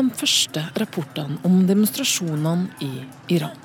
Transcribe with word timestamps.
de 0.00 0.10
første 0.16 0.64
rapportene 0.80 1.38
om 1.44 1.66
demonstrasjonene 1.68 2.70
i 2.80 2.92
Iran. 3.36 3.56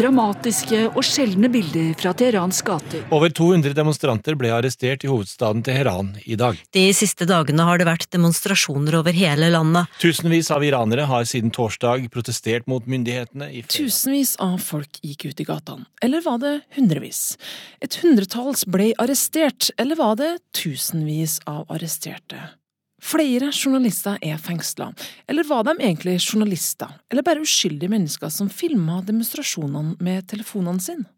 Dramatiske 0.00 0.78
og 0.94 1.02
sjeldne 1.04 1.48
bilder 1.52 1.90
fra 1.98 2.12
Teherans 2.16 2.60
gater. 2.64 3.02
Over 3.12 3.32
200 3.36 3.74
demonstranter 3.76 4.36
ble 4.38 4.52
arrestert 4.54 5.04
i 5.04 5.10
hovedstaden 5.10 5.62
Teheran 5.66 6.12
i 6.24 6.36
dag. 6.40 6.56
De 6.72 6.84
siste 6.96 7.26
dagene 7.28 7.66
har 7.68 7.80
det 7.80 7.88
vært 7.88 8.08
demonstrasjoner 8.14 8.96
over 9.00 9.16
hele 9.16 9.50
landet. 9.52 9.90
Tusenvis 10.00 10.50
av 10.54 10.64
iranere 10.64 11.04
har 11.10 11.26
siden 11.28 11.52
torsdag 11.52 12.08
protestert 12.14 12.68
mot 12.70 12.86
myndighetene. 12.86 13.50
i 13.50 13.62
flere- 13.62 13.90
Tusenvis 13.90 14.36
av 14.40 14.58
folk 14.60 15.00
gikk 15.02 15.26
ut 15.30 15.40
i 15.40 15.44
gatene. 15.44 15.86
Eller 16.02 16.20
var 16.24 16.38
det 16.38 16.62
hundrevis? 16.76 17.36
Et 17.82 17.92
hundretalls 18.02 18.64
ble 18.64 18.92
arrestert, 18.98 19.70
eller 19.78 19.96
var 19.96 20.16
det 20.16 20.38
tusenvis 20.52 21.40
av 21.46 21.66
arresterte? 21.68 22.59
Flere 23.00 23.48
journalister 23.52 24.18
er 24.22 24.40
fengsla, 24.40 24.90
eller 25.28 25.46
var 25.48 25.64
de 25.64 25.76
egentlig 25.78 26.18
journalister, 26.20 26.92
eller 27.10 27.24
bare 27.24 27.40
uskyldige 27.44 27.90
mennesker 27.92 28.32
som 28.32 28.50
filma 28.52 29.00
demonstrasjonene 29.06 29.96
med 30.04 30.28
telefonene 30.28 30.84
sine? 30.84 31.08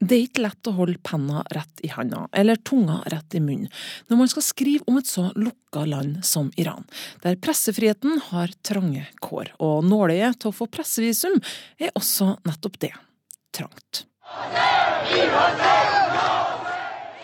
Det 0.00 0.16
er 0.16 0.22
ikke 0.24 0.46
lett 0.46 0.68
å 0.70 0.72
holde 0.78 0.96
penna 1.04 1.42
rett 1.52 1.82
i 1.84 1.90
handa, 1.92 2.22
eller 2.32 2.56
tunga 2.64 3.02
rett 3.12 3.36
i 3.36 3.42
munnen, 3.44 3.68
når 4.08 4.20
man 4.22 4.30
skal 4.32 4.46
skrive 4.46 4.86
om 4.88 4.96
et 4.96 5.10
så 5.10 5.26
lukka 5.36 5.84
land 5.84 6.22
som 6.24 6.48
Iran, 6.56 6.86
der 7.20 7.36
pressefriheten 7.36 8.16
har 8.30 8.54
trange 8.64 9.04
kår, 9.20 9.52
og 9.60 9.84
nåløyet 9.84 10.40
til 10.40 10.48
å 10.48 10.56
få 10.56 10.70
pressevisum 10.72 11.36
er 11.76 11.92
også 11.92 12.32
nettopp 12.48 12.80
det– 12.80 12.94
trangt. 13.56 14.06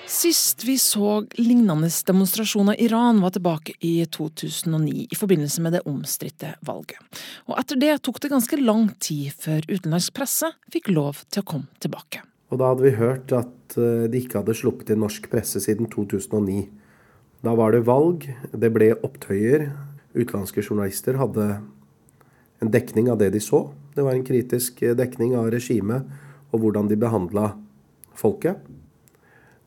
Sist 0.07 0.65
vi 0.65 0.77
så 0.79 1.25
lignende 1.35 1.89
demonstrasjoner 2.07 2.79
i 2.79 2.85
Iran 2.85 3.19
var 3.21 3.33
tilbake 3.35 3.73
i 3.81 4.07
2009, 4.07 5.09
i 5.11 5.17
forbindelse 5.19 5.63
med 5.63 5.75
det 5.75 5.83
omstridte 5.91 6.53
valget. 6.63 7.01
Og 7.51 7.59
etter 7.59 7.81
det 7.83 7.97
tok 8.07 8.21
det 8.23 8.31
ganske 8.31 8.59
lang 8.61 8.87
tid 9.03 9.35
før 9.35 9.67
utenlandsk 9.67 10.15
presse 10.15 10.53
fikk 10.71 10.93
lov 10.95 11.25
til 11.27 11.43
å 11.43 11.49
komme 11.51 11.83
tilbake. 11.83 12.23
Og 12.55 12.61
da 12.63 12.71
hadde 12.71 12.87
vi 12.87 12.95
hørt 13.01 13.35
at 13.35 13.75
eh, 13.81 14.07
de 14.07 14.23
ikke 14.23 14.45
hadde 14.45 14.55
sluppet 14.55 14.95
inn 14.95 15.03
norsk 15.03 15.27
presse 15.33 15.59
siden 15.65 15.91
2009. 15.91 16.69
Da 17.43 17.57
var 17.59 17.75
det 17.75 17.83
valg, 17.91 18.29
det 18.55 18.71
ble 18.75 18.93
opptøyer. 19.03 19.73
Utenlandske 20.15 20.63
journalister 20.63 21.19
hadde 21.19 21.49
en 22.63 22.71
dekning 22.73 23.11
av 23.11 23.19
det 23.19 23.33
de 23.35 23.43
så. 23.43 23.67
Det 23.99 24.07
var 24.07 24.15
en 24.15 24.27
kritisk 24.27 24.87
eh, 24.87 24.95
dekning 24.95 25.35
av 25.35 25.51
regimet 25.51 26.07
og 26.55 26.63
hvordan 26.63 26.87
de 26.87 27.03
behandla 27.03 27.51
folket. 28.15 28.63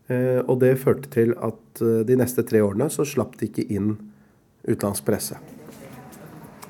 Eh, 0.10 0.42
Og 0.48 0.58
det 0.62 0.74
førte 0.82 1.10
til 1.14 1.36
at 1.38 1.82
eh, 1.86 2.02
de 2.08 2.18
neste 2.18 2.44
tre 2.48 2.64
årene 2.66 2.90
så 2.90 3.06
slapp 3.06 3.38
de 3.40 3.50
ikke 3.50 3.66
inn 3.70 3.94
utenlandsk 4.66 5.06
presse. 5.06 5.38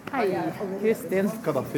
Hei, 0.09 0.25
Kristin. 0.81 1.27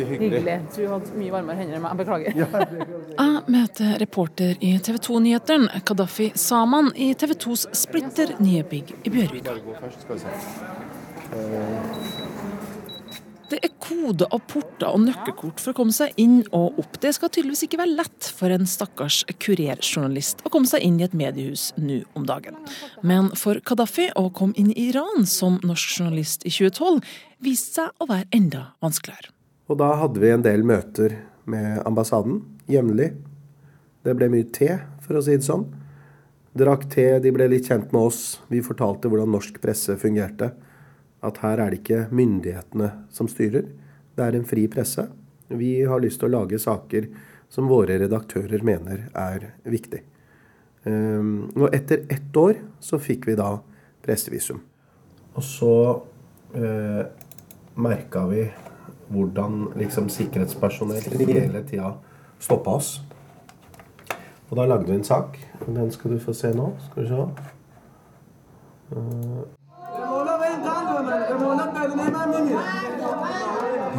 Hyggelig. 0.07 0.53
Du 0.71 0.85
hadde 0.87 1.17
mye 1.19 1.33
varmere 1.33 1.57
hender 1.59 1.75
enn 1.77 1.83
meg. 1.83 1.97
Beklager. 1.99 2.37
Jeg 2.39 3.41
møter 3.51 3.97
reporter 3.99 4.55
i 4.63 4.71
TV 4.79 5.01
2-nyhetene, 5.03 5.81
Kadafi 5.85 6.29
Saman, 6.39 6.93
i 6.95 7.11
TV 7.13 7.35
2s 7.43 7.67
splitter 7.75 8.37
nye 8.39 8.63
bygg 8.63 8.95
i 9.03 9.13
Bjørvika. 9.17 9.57
Det 13.51 13.59
er 13.65 13.73
kode 13.83 14.27
og 14.31 14.45
porter 14.47 14.87
og 14.87 15.01
nøkkelkort 15.03 15.59
for 15.59 15.73
å 15.73 15.75
komme 15.75 15.91
seg 15.91 16.15
inn 16.21 16.37
og 16.55 16.77
opp. 16.79 16.95
Det 17.03 17.11
skal 17.17 17.31
tydeligvis 17.33 17.65
ikke 17.65 17.81
være 17.81 17.97
lett 17.97 18.29
for 18.37 18.53
en 18.53 18.69
stakkars 18.69 19.25
kurerjournalist 19.43 20.45
å 20.47 20.51
komme 20.53 20.69
seg 20.69 20.85
inn 20.87 21.01
i 21.01 21.03
et 21.03 21.17
mediehus 21.17 21.71
nå 21.75 21.99
om 22.15 22.27
dagen. 22.29 22.55
Men 23.03 23.27
for 23.35 23.59
Kadafi 23.67 24.07
å 24.15 24.29
komme 24.35 24.55
inn 24.61 24.71
i 24.71 24.87
Iran 24.87 25.27
som 25.27 25.59
norsk 25.67 25.97
journalist 25.97 26.47
i 26.47 26.53
2012 26.53 27.03
viste 27.43 27.81
seg 27.81 27.99
å 27.99 28.07
være 28.07 28.29
enda 28.39 28.63
vanskeligere. 28.83 29.33
Og 29.67 29.79
da 29.83 29.91
hadde 29.99 30.23
vi 30.23 30.31
en 30.31 30.47
del 30.47 30.63
møter 30.67 31.19
med 31.51 31.83
ambassaden 31.87 32.39
jevnlig. 32.71 33.11
Det 34.07 34.15
ble 34.15 34.31
mye 34.31 34.47
te, 34.47 34.79
for 35.03 35.19
å 35.19 35.25
si 35.25 35.35
det 35.35 35.47
sånn. 35.47 35.67
Drakk 36.57 36.87
te, 36.91 37.07
de 37.23 37.31
ble 37.35 37.51
litt 37.51 37.67
kjent 37.67 37.91
med 37.91 38.11
oss. 38.11 38.39
Vi 38.51 38.63
fortalte 38.63 39.11
hvordan 39.11 39.31
norsk 39.35 39.59
presse 39.63 39.99
fungerte. 39.99 40.53
At 41.21 41.41
her 41.43 41.61
er 41.61 41.71
det 41.71 41.81
ikke 41.81 42.07
myndighetene 42.09 42.91
som 43.13 43.29
styrer, 43.29 43.67
det 44.17 44.25
er 44.25 44.37
en 44.37 44.47
fri 44.47 44.65
presse. 44.71 45.05
Vi 45.47 45.83
har 45.87 46.01
lyst 46.01 46.21
til 46.21 46.31
å 46.31 46.35
lage 46.39 46.59
saker 46.59 47.07
som 47.51 47.69
våre 47.69 47.99
redaktører 48.01 48.63
mener 48.65 49.09
er 49.17 49.51
viktig. 49.67 50.01
Um, 50.83 51.51
og 51.59 51.75
etter 51.75 52.07
ett 52.09 52.37
år 52.37 52.57
så 52.81 52.97
fikk 53.01 53.27
vi 53.29 53.37
da 53.37 53.53
pressevisum. 54.01 54.63
Og 55.37 55.43
så 55.45 55.75
eh, 56.57 57.03
merka 57.79 58.25
vi 58.27 58.41
hvordan 59.11 59.71
liksom 59.79 60.09
sikkerhetspersonell 60.11 61.03
hele 61.29 61.63
tida 61.67 61.93
stoppa 62.41 62.75
oss. 62.81 63.01
Og 64.49 64.57
da 64.59 64.65
lagde 64.67 64.89
vi 64.89 64.97
en 64.97 65.07
sak. 65.07 65.39
Den 65.67 65.91
skal 65.95 66.11
du 66.11 66.19
få 66.19 66.33
se 66.35 66.51
nå. 66.55 66.73
Skal 66.89 67.03
vi 67.03 67.09
se. 67.13 67.21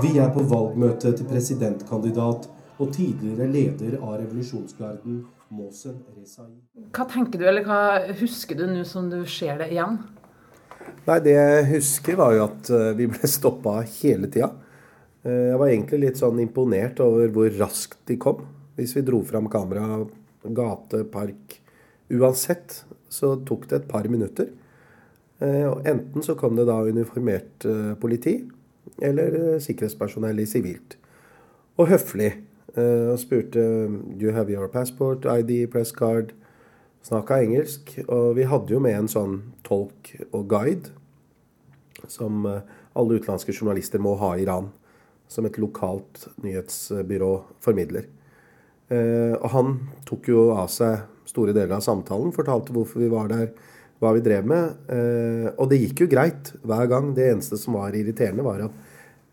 Vi 0.02 0.16
er 0.20 0.30
på 0.34 0.42
valgmøte 0.48 1.12
til 1.16 1.28
presidentkandidat 1.28 2.48
og 2.80 2.90
tidligere 2.94 3.46
leder 3.50 3.98
av 4.00 4.16
revolusjonsgarden, 4.22 5.22
Mohsen 5.52 5.98
Rezai. 6.16 6.48
Hva 6.96 7.04
tenker 7.12 7.38
du, 7.38 7.44
eller 7.44 7.66
hva 7.66 7.80
husker 8.16 8.56
du 8.56 8.64
nå 8.70 8.86
som 8.88 9.10
du 9.12 9.18
ser 9.28 9.58
det 9.60 9.68
igjen? 9.74 9.98
Nei, 11.06 11.18
det 11.22 11.34
jeg 11.36 11.66
husker 11.74 12.16
var 12.18 12.32
jo 12.36 12.46
at 12.46 12.70
eh, 12.72 12.88
vi 12.98 13.08
ble 13.12 13.28
stoppa 13.28 13.74
hele 14.00 14.30
tida. 14.32 14.48
Eh, 15.22 15.50
Jeg 15.52 15.58
var 15.60 15.68
egentlig 15.68 16.00
litt 16.06 16.22
sånn 16.22 16.41
imponert 16.42 17.02
over 17.04 17.28
hvor 17.34 17.52
raskt 17.60 18.00
de 18.08 18.16
kom. 18.22 18.41
Hvis 18.78 18.96
vi 18.96 19.04
dro 19.04 19.20
fram 19.28 19.50
kamera, 19.52 20.00
gate, 20.42 21.04
park 21.12 21.58
Uansett 22.12 22.80
så 23.12 23.34
tok 23.46 23.68
det 23.68 23.82
et 23.82 23.88
par 23.92 24.08
minutter. 24.08 24.48
Eh, 25.44 25.68
Enten 25.92 26.24
så 26.24 26.34
kom 26.38 26.56
det 26.56 26.66
da 26.68 26.80
uniformert 26.88 27.68
politi, 28.00 28.38
eller 29.00 29.54
eh, 29.54 29.60
sikkerhetspersonell 29.62 30.42
i 30.42 30.47
sivilt. 30.47 30.97
Og 31.78 31.88
høflig. 31.88 32.32
eh, 32.76 33.08
Og 33.12 33.19
spurte 33.19 33.62
Do 34.19 34.26
you 34.26 34.32
have 34.32 34.50
your 34.50 34.69
passport, 34.69 35.25
ID, 35.25 35.70
press 35.70 35.92
card? 35.92 36.32
Snakka 37.03 37.41
engelsk. 37.42 37.98
Og 38.08 38.36
vi 38.36 38.42
hadde 38.42 38.72
jo 38.72 38.80
med 38.80 38.98
en 38.98 39.08
sånn 39.08 39.42
tolk 39.64 40.14
og 40.32 40.48
guide 40.48 40.92
som 42.08 42.47
eh, 42.47 42.62
alle 42.94 43.19
utenlandske 43.19 43.53
journalister 43.53 43.98
må 43.98 44.16
ha 44.20 44.36
i 44.36 44.42
Iran. 44.42 44.70
Som 45.28 45.47
et 45.47 45.56
lokalt 45.59 46.28
nyhetsbyrå 46.42 47.32
formidler. 47.60 48.04
Og 48.92 49.47
han 49.54 49.70
tok 50.04 50.26
jo 50.28 50.50
av 50.53 50.66
seg 50.69 51.06
store 51.24 51.54
deler 51.56 51.78
av 51.78 51.80
samtalen, 51.80 52.34
fortalte 52.36 52.74
hvorfor 52.74 53.00
vi 53.00 53.09
var 53.09 53.30
der, 53.30 53.47
hva 54.02 54.12
vi 54.16 54.24
drev 54.24 54.46
med. 54.50 54.80
Eh, 54.90 55.48
Og 55.56 55.70
det 55.70 55.80
gikk 55.84 56.04
jo 56.04 56.10
greit 56.10 56.52
hver 56.66 56.88
gang. 56.90 57.12
Det 57.14 57.28
eneste 57.30 57.58
som 57.60 57.78
var 57.78 57.94
irriterende, 57.94 58.42
var 58.42 58.66
at 58.66 58.72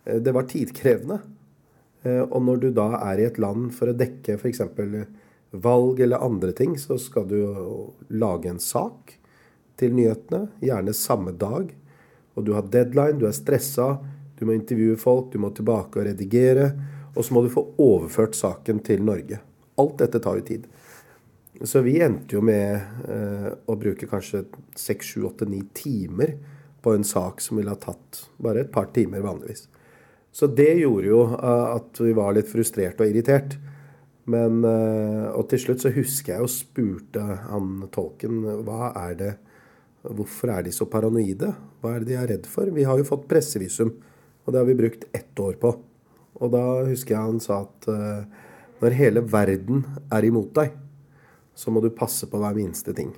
eh, 0.05 0.19
det 0.21 0.33
var 0.35 0.47
tidkrevende. 0.49 1.19
Eh, 2.03 2.21
Og 2.21 2.41
når 2.45 2.61
du 2.61 2.69
da 2.71 2.91
er 3.01 3.19
i 3.19 3.27
et 3.29 3.41
land 3.41 3.71
for 3.73 3.89
å 3.89 3.97
dekke 3.97 4.37
f.eks. 4.37 4.61
valg 5.51 5.99
eller 5.99 6.21
andre 6.21 6.53
ting, 6.53 6.77
så 6.77 6.99
skal 7.01 7.25
du 7.25 7.39
lage 8.09 8.49
en 8.51 8.61
sak 8.61 9.15
til 9.79 9.95
nyhetene, 9.95 10.49
gjerne 10.61 10.93
samme 10.93 11.33
dag. 11.33 11.73
Og 12.35 12.45
du 12.45 12.53
har 12.53 12.69
deadline, 12.69 13.17
du 13.19 13.25
er 13.27 13.35
stressa, 13.35 13.97
du 14.37 14.45
må 14.45 14.53
intervjue 14.55 14.99
folk, 14.99 15.31
du 15.33 15.39
må 15.41 15.49
tilbake 15.51 15.99
og 15.99 16.05
redigere. 16.05 16.71
Og 17.15 17.25
så 17.25 17.33
må 17.33 17.41
du 17.43 17.49
få 17.51 17.65
overført 17.81 18.37
saken 18.37 18.83
til 18.85 19.01
Norge. 19.03 19.41
Alt 19.79 19.97
dette 19.99 20.21
tar 20.21 20.37
jo 20.39 20.45
tid. 20.45 20.67
Så 21.63 21.81
vi 21.83 21.97
endte 21.99 22.37
jo 22.37 22.43
med 22.45 22.75
eh, 23.11 23.49
å 23.67 23.75
bruke 23.79 24.07
kanskje 24.07 24.45
seks, 24.79 25.11
sju, 25.11 25.25
åtte, 25.27 25.47
ni 25.49 25.59
timer 25.75 26.37
på 26.79 26.93
en 26.95 27.03
sak 27.03 27.41
som 27.43 27.59
ville 27.59 27.73
ha 27.73 27.79
tatt 27.79 28.21
bare 28.39 28.63
et 28.63 28.71
par 28.71 28.91
timer 28.95 29.25
vanligvis. 29.25 29.65
Så 30.31 30.47
det 30.47 30.77
gjorde 30.79 31.09
jo 31.09 31.19
eh, 31.35 31.65
at 31.75 31.99
vi 31.99 32.15
var 32.15 32.37
litt 32.37 32.47
frustrert 32.51 33.01
og 33.01 33.11
irritert. 33.11 33.57
Men, 34.29 34.61
eh, 34.63 35.27
og 35.33 35.49
til 35.51 35.63
slutt 35.65 35.83
så 35.83 35.91
husker 35.91 36.35
jeg 36.37 36.45
og 36.45 36.53
spurte 36.53 37.23
han 37.49 37.89
tolken 37.93 38.43
hva 38.65 38.93
er 39.07 39.19
det 39.19 39.35
Hvorfor 39.99 40.47
er 40.53 40.61
de 40.63 40.71
så 40.71 40.85
paranoide? 40.87 41.49
Hva 41.83 41.91
er 41.91 42.03
det 42.03 42.07
de 42.07 42.15
er 42.15 42.29
redd 42.31 42.45
for? 42.47 42.69
Vi 42.71 42.85
har 42.87 42.95
jo 42.95 43.03
fått 43.03 43.25
pressevisum, 43.27 43.89
og 44.45 44.53
det 44.55 44.61
har 44.61 44.67
vi 44.69 44.77
brukt 44.79 45.01
ett 45.11 45.41
år 45.43 45.57
på. 45.59 45.73
Og 46.39 46.53
da 46.53 46.61
husker 46.87 47.17
jeg 47.17 47.31
han 47.33 47.41
sa 47.43 47.65
at 47.65 47.87
eh, 47.91 48.45
når 48.79 48.95
hele 48.95 49.25
verden 49.27 49.83
er 50.15 50.23
imot 50.29 50.53
deg, 50.55 50.71
så 51.59 51.73
må 51.73 51.83
du 51.83 51.91
passe 51.91 52.29
på 52.29 52.39
hver 52.39 52.55
minste 52.55 52.93
ting. 52.95 53.11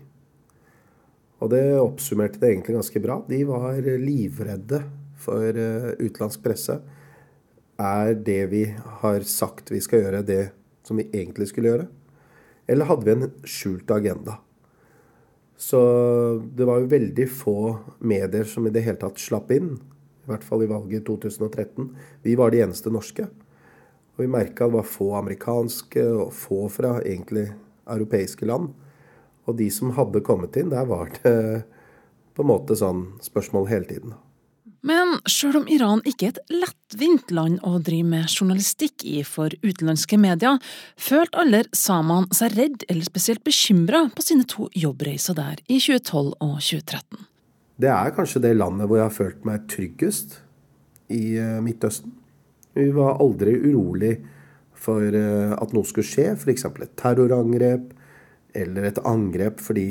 Og 1.41 1.49
det 1.53 1.61
oppsummerte 1.81 2.41
det 2.41 2.51
egentlig 2.51 2.77
ganske 2.77 3.01
bra. 3.01 3.19
De 3.29 3.41
var 3.49 3.77
livredde 4.01 4.81
for 5.21 5.45
eh, 5.45 5.91
utenlandsk 6.01 6.41
presse. 6.45 6.77
Er 7.81 8.13
det 8.17 8.43
vi 8.51 8.63
har 9.01 9.25
sagt 9.29 9.71
vi 9.73 9.81
skal 9.81 10.05
gjøre, 10.05 10.25
det 10.25 10.43
som 10.85 10.97
vi 11.01 11.09
egentlig 11.09 11.49
skulle 11.49 11.73
gjøre? 11.73 11.87
Eller 12.69 12.89
hadde 12.89 13.07
vi 13.07 13.15
en 13.15 13.31
skjult 13.45 13.93
agenda? 13.93 14.37
Så 15.61 15.79
det 16.57 16.65
var 16.65 16.81
jo 16.81 16.89
veldig 16.89 17.27
få 17.29 17.57
medier 18.09 18.47
som 18.49 18.65
i 18.65 18.73
det 18.73 18.85
hele 18.85 19.01
tatt 19.01 19.21
slapp 19.21 19.51
inn. 19.53 19.75
I 20.25 20.29
hvert 20.29 20.45
fall 20.45 20.65
i 20.65 20.69
valget 20.69 21.01
i 21.01 21.05
2013. 21.05 21.89
Vi 22.25 22.37
var 22.37 22.53
de 22.53 22.61
eneste 22.65 22.93
norske. 22.93 23.27
Og 24.13 24.23
vi 24.23 24.29
merka 24.29 24.69
det 24.69 24.77
var 24.77 24.89
få 24.89 25.11
amerikanske 25.17 26.05
og 26.13 26.33
få 26.37 26.65
fra 26.73 26.95
egentlig 27.01 27.51
europeiske 27.93 28.47
land. 28.49 28.71
Og 29.49 29.57
de 29.59 29.69
som 29.73 29.93
hadde 29.97 30.23
kommet 30.25 30.57
inn, 30.59 30.71
der 30.73 30.87
var 30.89 31.09
det 31.21 31.63
på 32.35 32.43
en 32.43 32.51
måte 32.51 32.77
sånn 32.79 33.07
spørsmål 33.23 33.69
hele 33.71 33.89
tiden. 33.89 34.13
Men 34.81 35.19
sjøl 35.29 35.59
om 35.59 35.67
Iran 35.69 35.99
ikke 36.09 36.25
er 36.25 36.31
et 36.33 36.53
lettvint 36.55 37.29
land 37.35 37.59
å 37.67 37.75
drive 37.85 38.07
med 38.15 38.31
journalistikk 38.33 39.03
i 39.05 39.19
for 39.27 39.53
utenlandske 39.61 40.17
medier, 40.17 40.57
følte 40.97 41.37
alle 41.43 41.61
samene 41.77 42.33
seg 42.33 42.55
redd 42.57 42.85
eller 42.87 43.05
spesielt 43.05 43.43
bekymra 43.45 44.07
på 44.15 44.25
sine 44.25 44.47
to 44.49 44.71
jobbreiser 44.73 45.37
der 45.37 45.61
i 45.67 45.77
2012 45.77 46.33
og 46.33 46.55
2013. 46.57 47.27
Det 47.81 47.91
er 47.93 48.15
kanskje 48.15 48.41
det 48.41 48.55
landet 48.57 48.89
hvor 48.89 48.97
jeg 48.97 49.07
har 49.07 49.15
følt 49.19 49.45
meg 49.45 49.69
tryggest 49.69 50.39
i 51.13 51.37
eh, 51.37 51.61
Midtøsten. 51.61 52.17
Vi 52.73 52.89
var 52.95 53.21
aldri 53.21 53.53
urolig 53.61 54.15
for 54.81 55.05
eh, 55.05 55.53
at 55.53 55.75
noe 55.75 55.87
skulle 55.87 56.07
skje, 56.07 56.31
f.eks. 56.35 56.65
et 56.71 56.95
terrorangrep 56.99 57.91
eller 58.57 58.89
et 58.89 59.01
angrep 59.07 59.61
fordi 59.63 59.89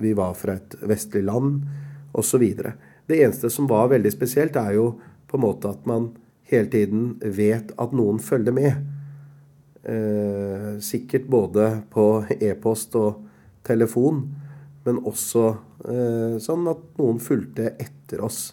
vi 0.00 0.14
var 0.16 0.34
fra 0.38 0.56
et 0.58 0.76
vestlig 0.88 1.22
land 1.26 1.60
osv. 2.16 2.44
Det 3.06 3.18
eneste 3.18 3.50
som 3.52 3.68
var 3.70 3.90
veldig 3.92 4.12
spesielt, 4.14 4.56
er 4.56 4.78
jo 4.78 4.92
på 5.30 5.38
en 5.38 5.44
måte 5.44 5.70
at 5.70 5.86
man 5.86 6.12
hele 6.50 6.70
tiden 6.70 7.12
vet 7.22 7.74
at 7.78 7.92
noen 7.94 8.18
følger 8.22 8.54
med. 8.54 8.78
Eh, 9.82 10.78
sikkert 10.82 11.28
både 11.30 11.68
på 11.92 12.06
e-post 12.40 12.96
og 12.98 13.26
telefon, 13.66 14.24
men 14.86 15.02
også 15.06 15.44
eh, 15.84 16.38
sånn 16.42 16.66
at 16.70 16.82
noen 16.98 17.20
fulgte 17.22 17.74
etter 17.80 18.24
oss. 18.24 18.50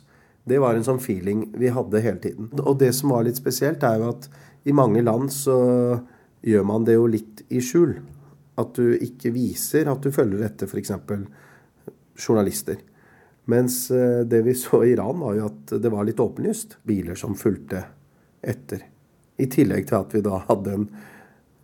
Det 0.47 0.59
var 0.63 0.77
en 0.77 0.85
sånn 0.85 1.01
feeling 1.03 1.47
vi 1.59 1.71
hadde 1.73 2.03
hele 2.03 2.21
tiden. 2.23 2.51
Og 2.63 2.77
det 2.79 2.93
som 2.95 3.11
var 3.11 3.25
litt 3.27 3.39
spesielt, 3.39 3.83
er 3.83 3.99
jo 3.99 4.13
at 4.13 4.29
i 4.67 4.75
mange 4.75 5.01
land 5.05 5.31
så 5.33 5.57
gjør 6.45 6.67
man 6.67 6.85
det 6.87 6.97
jo 6.97 7.07
litt 7.09 7.43
i 7.49 7.61
skjul. 7.63 7.95
At 8.57 8.75
du 8.75 8.95
ikke 8.95 9.31
viser 9.35 9.89
at 9.91 10.03
du 10.03 10.11
følger 10.13 10.43
etter 10.47 10.69
f.eks. 10.69 10.93
journalister. 12.17 12.79
Mens 13.47 13.85
eh, 13.95 14.23
det 14.27 14.41
vi 14.43 14.55
så 14.57 14.81
i 14.83 14.91
Iran, 14.95 15.21
var 15.23 15.37
jo 15.37 15.47
at 15.47 15.75
det 15.79 15.91
var 15.93 16.07
litt 16.07 16.19
åpenlyst. 16.19 16.79
Biler 16.87 17.15
som 17.19 17.37
fulgte 17.37 17.85
etter. 18.41 18.83
I 19.37 19.47
tillegg 19.53 19.87
til 19.87 20.01
at 20.01 20.15
vi 20.15 20.23
da 20.25 20.41
hadde 20.49 20.73
en 20.73 20.89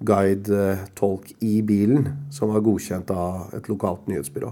guide-tolk 0.03 1.31
i 1.44 1.57
bilen 1.65 2.07
som 2.33 2.53
var 2.53 2.63
godkjent 2.63 3.11
av 3.15 3.56
et 3.57 3.67
lokalt 3.71 4.07
nyhetsbyrå. 4.11 4.51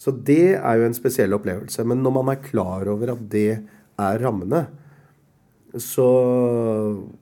Så 0.00 0.12
det 0.26 0.56
er 0.58 0.78
jo 0.78 0.86
en 0.88 0.96
spesiell 0.96 1.34
opplevelse. 1.36 1.84
Men 1.86 2.02
når 2.02 2.16
man 2.18 2.32
er 2.32 2.44
klar 2.44 2.88
over 2.90 3.14
at 3.14 3.26
det 3.32 3.62
er 4.00 4.22
rammene, 4.24 4.66
så 5.80 6.08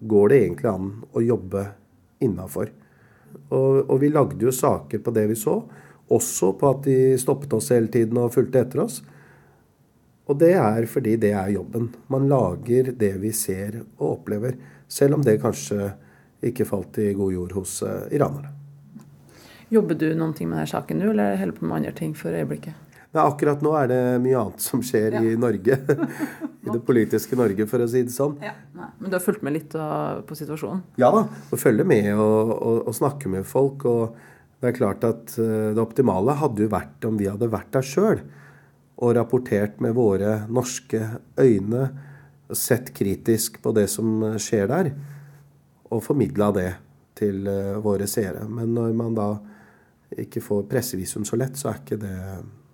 går 0.00 0.28
det 0.28 0.40
egentlig 0.40 0.70
an 0.70 0.90
å 1.14 1.22
jobbe 1.22 1.64
innafor. 2.24 2.72
Og, 3.50 3.86
og, 3.86 3.96
vi 4.02 4.10
lagde 4.10 4.42
jo 4.42 4.54
saker 4.54 5.02
på 5.04 5.14
det 5.14 5.26
vi 5.30 5.38
så. 5.38 5.56
Også 6.10 6.52
på 6.58 6.70
at 6.70 6.82
de 6.86 6.98
stoppet 7.20 7.54
oss 7.54 7.70
hele 7.70 7.90
tiden 7.92 8.18
og 8.18 8.34
fulgte 8.34 8.64
etter 8.64 8.82
oss. 8.82 9.00
Og 10.30 10.38
det 10.38 10.52
er 10.58 10.86
fordi 10.90 11.16
det 11.22 11.32
er 11.34 11.54
jobben. 11.54 11.88
Man 12.10 12.28
lager 12.30 12.92
det 12.98 13.16
vi 13.22 13.32
ser 13.34 13.80
og 13.82 14.20
opplever. 14.20 14.58
Selv 14.90 15.18
om 15.18 15.26
det 15.26 15.40
kanskje 15.42 15.92
ikke 16.46 16.66
falt 16.66 16.98
i 17.02 17.12
god 17.14 17.34
jord 17.34 17.54
hos 17.58 17.80
uh, 17.86 18.06
iranerne. 18.14 18.54
Jobber 19.70 19.94
du 19.94 20.08
noen 20.18 20.34
ting 20.34 20.48
med 20.50 20.58
denne 20.58 20.70
saken 20.70 20.98
nå, 20.98 21.12
eller 21.12 21.36
holder 21.38 21.58
på 21.58 21.66
med 21.66 21.76
andre 21.76 21.92
ting 21.94 22.14
for 22.18 22.34
øyeblikket? 22.34 22.89
Nei, 23.10 23.22
akkurat 23.26 23.62
nå 23.64 23.72
er 23.74 23.88
det 23.90 24.02
mye 24.22 24.38
annet 24.38 24.62
som 24.62 24.82
skjer 24.86 25.16
ja. 25.16 25.20
i 25.26 25.38
Norge. 25.40 25.78
I 26.64 26.70
det 26.70 26.80
politiske 26.86 27.34
Norge, 27.38 27.66
for 27.66 27.82
å 27.82 27.88
si 27.90 28.04
det 28.06 28.14
sånn. 28.14 28.36
Ja. 28.44 28.52
Men 29.00 29.10
du 29.10 29.16
har 29.16 29.24
fulgt 29.24 29.42
med 29.42 29.56
litt 29.56 29.74
på 29.74 30.36
situasjonen? 30.38 30.84
Ja 31.00 31.08
da. 31.14 31.24
Følge 31.58 31.86
med 31.88 32.12
og, 32.14 32.52
og, 32.54 32.76
og, 32.84 32.92
snakke 32.94 33.32
med 33.32 33.48
folk. 33.50 33.82
Og 33.90 34.60
det 34.62 34.70
er 34.70 34.76
klart 34.76 35.06
at 35.08 35.34
eh, 35.42 35.72
det 35.74 35.82
optimale 35.82 36.36
hadde 36.38 36.66
jo 36.66 36.70
vært 36.70 37.08
om 37.08 37.18
vi 37.18 37.26
hadde 37.26 37.50
vært 37.50 37.72
der 37.74 37.88
sjøl. 37.88 38.22
Og 39.02 39.16
rapportert 39.16 39.82
med 39.82 39.96
våre 39.98 40.44
norske 40.52 41.02
øyne. 41.40 41.88
Sett 42.54 42.94
kritisk 42.94 43.58
på 43.64 43.74
det 43.74 43.88
som 43.90 44.22
skjer 44.38 44.70
der. 44.70 44.92
Og 45.90 46.04
formidla 46.06 46.52
det 46.54 46.70
til 47.18 47.42
eh, 47.50 47.74
våre 47.82 48.06
seere. 48.06 48.46
Men 48.46 48.70
når 48.78 48.94
man 49.02 49.18
da 49.18 49.30
ikke 50.14 50.42
får 50.46 50.64
pressevisum 50.70 51.26
så 51.26 51.42
lett, 51.42 51.58
så 51.58 51.72
er 51.72 51.82
ikke 51.82 52.02
det 52.06 52.16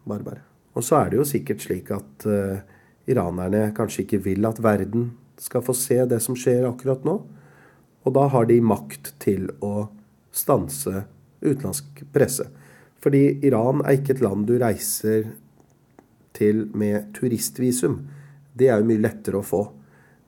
bare, 0.07 0.25
bare. 0.25 0.43
Og 0.77 0.85
så 0.85 1.01
er 1.01 1.13
det 1.13 1.21
jo 1.21 1.29
sikkert 1.29 1.65
slik 1.65 1.91
at 1.95 2.27
uh, 2.29 2.59
iranerne 3.09 3.71
kanskje 3.77 4.05
ikke 4.05 4.23
vil 4.27 4.47
at 4.49 4.61
verden 4.63 5.11
skal 5.41 5.65
få 5.65 5.75
se 5.77 5.99
det 6.09 6.21
som 6.25 6.37
skjer 6.39 6.67
akkurat 6.69 7.05
nå. 7.07 7.17
Og 8.07 8.15
da 8.15 8.27
har 8.33 8.47
de 8.49 8.61
makt 8.63 9.15
til 9.23 9.49
å 9.65 9.89
stanse 10.37 11.07
utenlandsk 11.43 12.05
presse. 12.15 12.47
Fordi 13.03 13.41
Iran 13.47 13.83
er 13.85 13.99
ikke 13.99 14.17
et 14.17 14.23
land 14.25 14.47
du 14.49 14.57
reiser 14.61 15.33
til 16.37 16.67
med 16.77 17.13
turistvisum. 17.17 18.01
Det 18.57 18.71
er 18.71 18.81
jo 18.81 18.89
mye 18.89 19.03
lettere 19.03 19.41
å 19.41 19.47
få. 19.47 19.63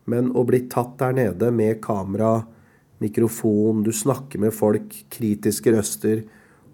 Men 0.09 0.33
å 0.37 0.45
bli 0.49 0.65
tatt 0.73 0.97
der 1.01 1.17
nede 1.17 1.51
med 1.53 1.81
kamera, 1.85 2.41
mikrofon, 3.03 3.85
du 3.85 3.93
snakker 3.95 4.41
med 4.43 4.55
folk, 4.57 4.95
kritiske 5.13 5.73
røster, 5.75 6.23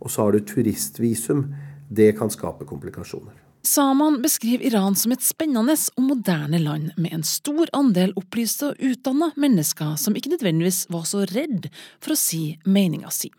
og 0.01 0.13
så 0.13 0.27
har 0.27 0.37
du 0.37 0.45
turistvisum, 0.47 1.49
det 1.89 2.13
kan 2.19 2.31
skape 2.33 2.67
komplikasjoner. 2.69 3.45
Saman 3.65 4.19
beskriver 4.23 4.67
Iran 4.67 4.93
som 4.93 5.15
et 5.15 5.23
spennende 5.25 5.73
og 5.97 6.03
moderne 6.05 6.59
land 6.61 6.91
med 7.01 7.15
en 7.17 7.23
stor 7.25 7.71
andel 7.73 8.11
opplyste 8.21 8.75
og 8.75 8.83
utdanna 8.85 9.31
mennesker 9.41 9.95
som 9.97 10.13
ikke 10.19 10.35
nødvendigvis 10.35 10.83
var 10.93 11.07
så 11.09 11.23
redd 11.31 11.71
for 11.97 12.13
å 12.13 12.19
si 12.21 12.59
meninga 12.69 13.09
si. 13.09 13.31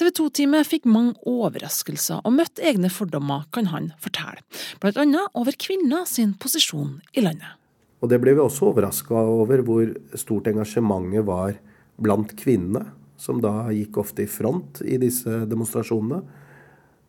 TV 0.00 0.08
2-teamet 0.16 0.64
fikk 0.70 0.88
mange 0.88 1.12
overraskelser 1.28 2.24
og 2.24 2.34
møtte 2.38 2.64
egne 2.64 2.88
fordommer, 2.88 3.44
kan 3.52 3.68
han 3.68 3.90
fortelle, 4.00 4.40
blant 4.80 4.96
annet 5.02 5.36
over 5.36 5.52
kvinner 5.60 6.08
sin 6.08 6.32
posisjon 6.40 6.96
i 7.12 7.26
landet. 7.26 7.60
Og 8.00 8.08
det 8.08 8.22
ble 8.22 8.32
vi 8.32 8.40
også 8.46 8.70
overraska 8.70 9.26
over 9.28 9.60
hvor 9.66 9.92
stort 10.16 10.48
engasjementet 10.48 11.28
var 11.28 11.60
blant 12.00 12.32
kvinnene, 12.40 12.86
som 13.20 13.44
da 13.44 13.68
gikk 13.76 14.00
ofte 14.00 14.24
i 14.24 14.30
front 14.30 14.80
i 14.88 14.96
disse 15.00 15.44
demonstrasjonene. 15.52 16.24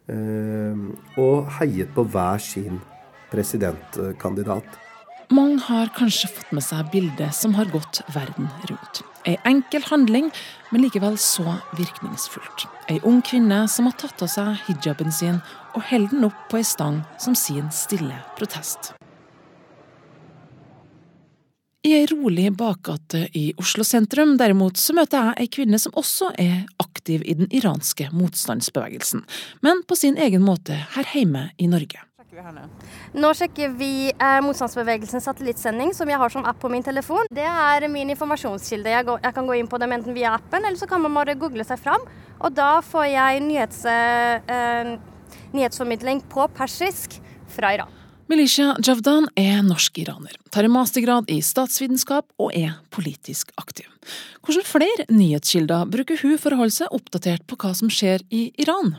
Eh, 0.07 0.83
og 1.19 1.49
heiet 1.59 1.91
på 1.95 2.05
hver 2.07 2.39
sin 2.39 2.81
presidentkandidat. 3.31 4.77
Mange 5.35 5.59
har 5.59 5.89
kanskje 5.91 6.29
fått 6.31 6.53
med 6.55 6.63
seg 6.63 6.87
bildet 6.93 7.35
som 7.35 7.57
har 7.57 7.67
gått 7.73 7.99
verden 8.15 8.47
rundt. 8.69 9.01
Ei 9.27 9.35
enkel 9.43 9.83
handling, 9.89 10.29
men 10.71 10.85
likevel 10.85 11.17
så 11.19 11.57
virkningsfullt. 11.75 12.63
Ei 12.87 13.01
ung 13.03 13.19
kvinne 13.19 13.65
som 13.67 13.89
har 13.89 13.97
tatt 13.99 14.23
av 14.23 14.31
seg 14.31 14.53
hijaben 14.69 15.11
sin 15.11 15.41
og 15.75 15.83
holder 15.89 16.15
den 16.15 16.29
opp 16.29 16.47
på 16.47 16.61
ei 16.61 16.67
stang 16.67 17.01
som 17.19 17.35
sin 17.35 17.67
stille 17.75 18.23
protest. 18.39 18.93
I 21.87 21.93
ei 21.95 22.07
rolig 22.11 22.49
bakgate 22.51 23.29
i 23.39 23.53
Oslo 23.61 23.85
sentrum 23.87 24.33
derimot 24.35 24.75
så 24.81 24.91
møter 24.97 25.29
jeg 25.29 25.45
ei 25.45 25.49
kvinne 25.55 25.77
som 25.79 25.93
også 25.95 26.33
er 26.35 26.65
aktiv 26.83 27.21
i 27.23 27.35
den 27.39 27.47
iranske 27.55 28.09
motstandsbevegelsen, 28.11 29.21
men 29.63 29.79
på 29.87 29.95
sin 29.95 30.17
egen 30.19 30.43
måte 30.43 30.75
her 30.97 31.07
hjemme 31.15 31.45
i 31.55 31.69
Norge. 31.71 32.01
Nå 33.15 33.29
sjekker 33.39 33.71
vi 33.79 34.09
eh, 34.11 34.39
motstandsbevegelsens 34.43 35.29
satellittsending, 35.29 35.93
som 35.95 36.11
jeg 36.11 36.19
har 36.19 36.33
som 36.33 36.43
app 36.49 36.59
på 36.59 36.69
min 36.73 36.83
telefon. 36.83 37.23
Det 37.31 37.47
er 37.47 37.87
min 37.89 38.11
informasjonskilde. 38.11 38.91
Jeg, 38.91 39.07
går, 39.07 39.23
jeg, 39.23 39.35
kan 39.39 39.47
gå 39.47 39.55
inn 39.55 39.71
på 39.71 39.79
dem 39.79 39.95
enten 39.95 40.17
via 40.17 40.35
appen, 40.35 40.67
eller 40.67 40.77
så 40.77 40.89
kan 40.91 41.01
man 41.05 41.15
bare 41.15 41.37
google 41.39 41.63
seg 41.65 41.79
fram. 41.81 42.03
Og 42.43 42.51
da 42.57 42.81
får 42.83 43.07
jeg 43.13 43.45
nyhets, 43.47 43.79
eh, 43.87 44.91
nyhetsformidling 45.55 46.25
på 46.35 46.49
persisk 46.59 47.15
fra 47.55 47.71
Iran. 47.79 47.95
Melisha 48.27 48.73
Javdan 48.83 49.29
er 49.39 49.61
norsk-iraner, 49.63 50.33
tar 50.51 50.65
en 50.67 50.73
mastergrad 50.73 51.29
i 51.31 51.37
statsvitenskap 51.39 52.27
og 52.43 52.49
er 52.51 52.73
politisk 52.91 53.53
aktiv. 53.55 53.87
Hvordan 54.43 54.65
flere 54.67 55.05
nyhetskilder 55.07 55.87
bruker 55.93 56.19
hun 56.19 56.35
for 56.35 56.51
å 56.51 56.59
holde 56.59 56.75
seg 56.75 56.91
oppdatert 56.91 57.45
på 57.47 57.55
hva 57.61 57.71
som 57.79 57.87
skjer 57.87 58.25
i 58.27 58.49
Iran? 58.59 58.97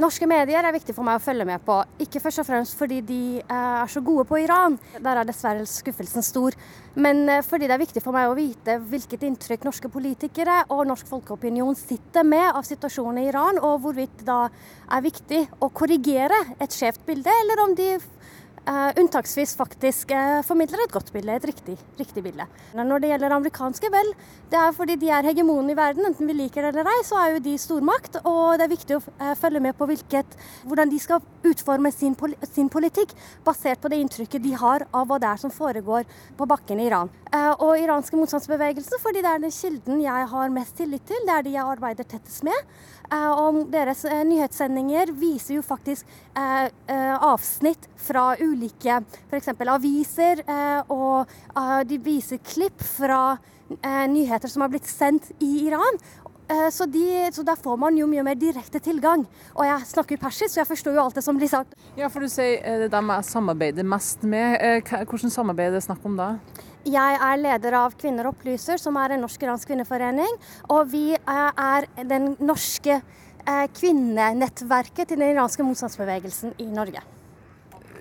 Norske 0.00 0.26
medier 0.26 0.64
er 0.64 0.74
viktig 0.74 0.94
for 0.96 1.06
meg 1.06 1.20
å 1.20 1.22
følge 1.22 1.44
med 1.46 1.60
på, 1.62 1.76
ikke 2.02 2.22
først 2.24 2.40
og 2.40 2.48
fremst 2.48 2.78
fordi 2.80 3.02
de 3.06 3.18
eh, 3.44 3.52
er 3.52 3.92
så 3.92 4.00
gode 4.02 4.24
på 4.26 4.40
Iran. 4.42 4.74
Der 4.96 5.20
er 5.20 5.28
dessverre 5.28 5.68
skuffelsen 5.70 6.24
stor. 6.24 6.56
Men 6.96 7.20
eh, 7.28 7.44
fordi 7.46 7.68
det 7.68 7.76
er 7.76 7.84
viktig 7.84 8.02
for 8.02 8.16
meg 8.16 8.32
å 8.32 8.34
vite 8.34 8.80
hvilket 8.80 9.28
inntrykk 9.28 9.68
norske 9.68 9.92
politikere 9.92 10.62
og 10.74 10.88
norsk 10.88 11.12
folkeopinion 11.12 11.76
sitter 11.78 12.26
med 12.26 12.48
av 12.48 12.64
situasjonen 12.66 13.22
i 13.22 13.28
Iran, 13.28 13.60
og 13.60 13.84
hvorvidt 13.84 14.24
det 14.24 14.26
da 14.32 14.40
er 14.96 15.04
viktig 15.04 15.44
å 15.62 15.70
korrigere 15.70 16.42
et 16.56 16.74
skjevt 16.74 17.04
bilde, 17.06 17.30
eller 17.44 17.62
om 17.68 17.78
de 17.78 17.92
unntaksvis 18.64 19.52
faktisk 19.58 20.12
uh, 20.16 20.40
formidler 20.46 20.80
et 20.84 20.92
godt 20.92 21.10
bilde, 21.12 21.34
et 21.36 21.46
riktig, 21.50 21.74
riktig, 21.98 22.22
bilde. 22.24 22.46
Når 22.74 23.02
det 23.02 23.10
gjelder 23.10 23.34
amerikanske, 23.36 23.90
vel, 23.92 24.12
det 24.52 24.60
er 24.60 24.72
fordi 24.72 24.96
de 25.02 25.10
er 25.12 25.26
hegemonen 25.28 25.72
i 25.74 25.76
verden, 25.76 26.06
enten 26.08 26.30
vi 26.30 26.36
liker 26.38 26.64
det 26.64 26.70
eller 26.72 26.88
ei, 26.88 27.02
så 27.04 27.18
er 27.20 27.34
jo 27.34 27.42
de 27.44 27.56
stormakt. 27.60 28.16
Og 28.24 28.56
det 28.56 28.64
er 28.64 28.72
viktig 28.72 28.96
å 28.96 29.02
uh, 29.02 29.34
følge 29.36 29.60
med 29.66 29.76
på 29.76 29.88
hvilket, 29.90 30.38
hvordan 30.64 30.92
de 30.92 31.02
skal 31.02 31.20
utforme 31.44 31.92
sin, 31.92 32.16
sin, 32.54 32.72
politikk, 32.72 33.12
basert 33.44 33.82
på 33.82 33.92
det 33.92 34.00
inntrykket 34.00 34.44
de 34.44 34.54
har 34.56 34.86
av 34.92 35.10
hva 35.10 35.20
det 35.20 35.28
er 35.34 35.44
som 35.44 35.52
foregår 35.52 36.08
på 36.38 36.48
bakken 36.48 36.80
i 36.80 36.88
Iran. 36.88 37.12
og 37.34 37.78
iranske 37.82 38.16
motstandsbevegelse, 38.16 39.00
fordi 39.02 39.20
det 39.24 39.30
er 39.30 39.40
den 39.42 39.50
kilden 39.50 40.00
jeg 40.00 40.26
har 40.30 40.52
mest 40.54 40.76
tillit 40.78 41.02
til, 41.06 41.24
det 41.26 41.34
er 41.34 41.42
de 41.42 41.54
jeg 41.56 41.66
arbeider 41.74 42.06
tettest 42.06 42.44
med. 42.46 42.54
Og 43.12 43.58
deres 43.70 44.04
nyhetssendinger 44.26 45.12
viser 45.18 45.58
jo 45.58 45.62
faktisk 45.62 46.08
avsnitt 46.34 47.88
fra 48.00 48.34
ulike 48.40 49.00
f.eks. 49.30 49.48
aviser, 49.76 50.42
eh, 50.46 50.92
og 50.92 51.30
eh, 51.56 51.80
de 51.88 52.00
viser 52.02 52.42
klipp 52.44 52.82
fra 52.84 53.36
eh, 53.80 54.04
nyheter 54.10 54.50
som 54.50 54.64
har 54.64 54.72
blitt 54.72 54.88
sendt 54.90 55.32
i 55.40 55.66
Iran. 55.68 56.02
Så, 56.44 56.84
de, 56.92 57.00
så, 57.32 57.40
der 57.40 57.56
får 57.56 57.78
man 57.80 57.96
jo 57.96 58.04
mye 58.04 58.20
mer 58.22 58.34
direkte 58.36 58.76
tilgang. 58.84 59.22
Og 59.54 59.64
jeg 59.64 59.86
snakker 59.88 60.20
persisk, 60.20 60.52
så 60.52 60.60
jeg 60.60 60.68
forstår 60.68 60.98
jo 60.98 61.00
alt 61.06 61.16
det 61.16 61.22
som 61.24 61.38
blir 61.40 61.48
sagt. 61.48 61.72
Ja, 61.96 62.10
for 62.12 62.20
du 62.20 62.28
sier 62.28 62.60
det 62.60 62.90
er 62.90 62.92
dem 62.92 63.08
jeg 63.14 63.24
samarbeider 63.30 63.88
mest 63.88 64.26
med. 64.28 64.60
Hvordan 65.08 65.32
samarbeid 65.32 65.70
er 65.70 65.78
det 65.78 65.86
snakk 65.86 66.04
om 66.04 66.20
da? 66.20 66.28
Jeg 66.84 67.16
er 67.16 67.38
leder 67.40 67.76
av 67.78 67.94
Kvinner 67.96 68.28
opplyser, 68.28 68.76
som 68.80 68.98
er 69.00 69.14
en 69.14 69.22
norsk-iransk 69.24 69.70
kvinneforening. 69.70 70.36
Og 70.68 70.90
vi 70.92 71.14
er 71.16 71.86
den 72.04 72.34
norske 72.44 72.98
kvinnenettverket 73.44 75.08
til 75.08 75.20
den 75.20 75.32
iranske 75.32 75.64
motstandsbevegelsen 75.64 76.54
i 76.60 76.68
Norge. 76.68 77.00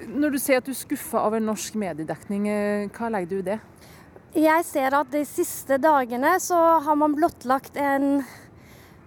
Når 0.08 0.36
du 0.36 0.40
sier 0.40 0.60
at 0.60 0.68
du 0.68 0.74
er 0.74 0.80
skuffa 0.82 1.22
over 1.24 1.40
norsk 1.40 1.76
mediedekning, 1.80 2.48
eh, 2.52 2.90
hva 2.92 3.12
legger 3.12 3.30
du 3.30 3.38
i 3.40 3.48
det? 3.54 3.60
Jeg 4.36 4.66
ser 4.68 4.96
at 4.98 5.12
de 5.14 5.24
siste 5.28 5.78
dagene 5.80 6.36
så 6.44 6.60
har 6.84 6.96
man 7.00 7.16
blottlagt 7.16 7.78
en 7.80 8.26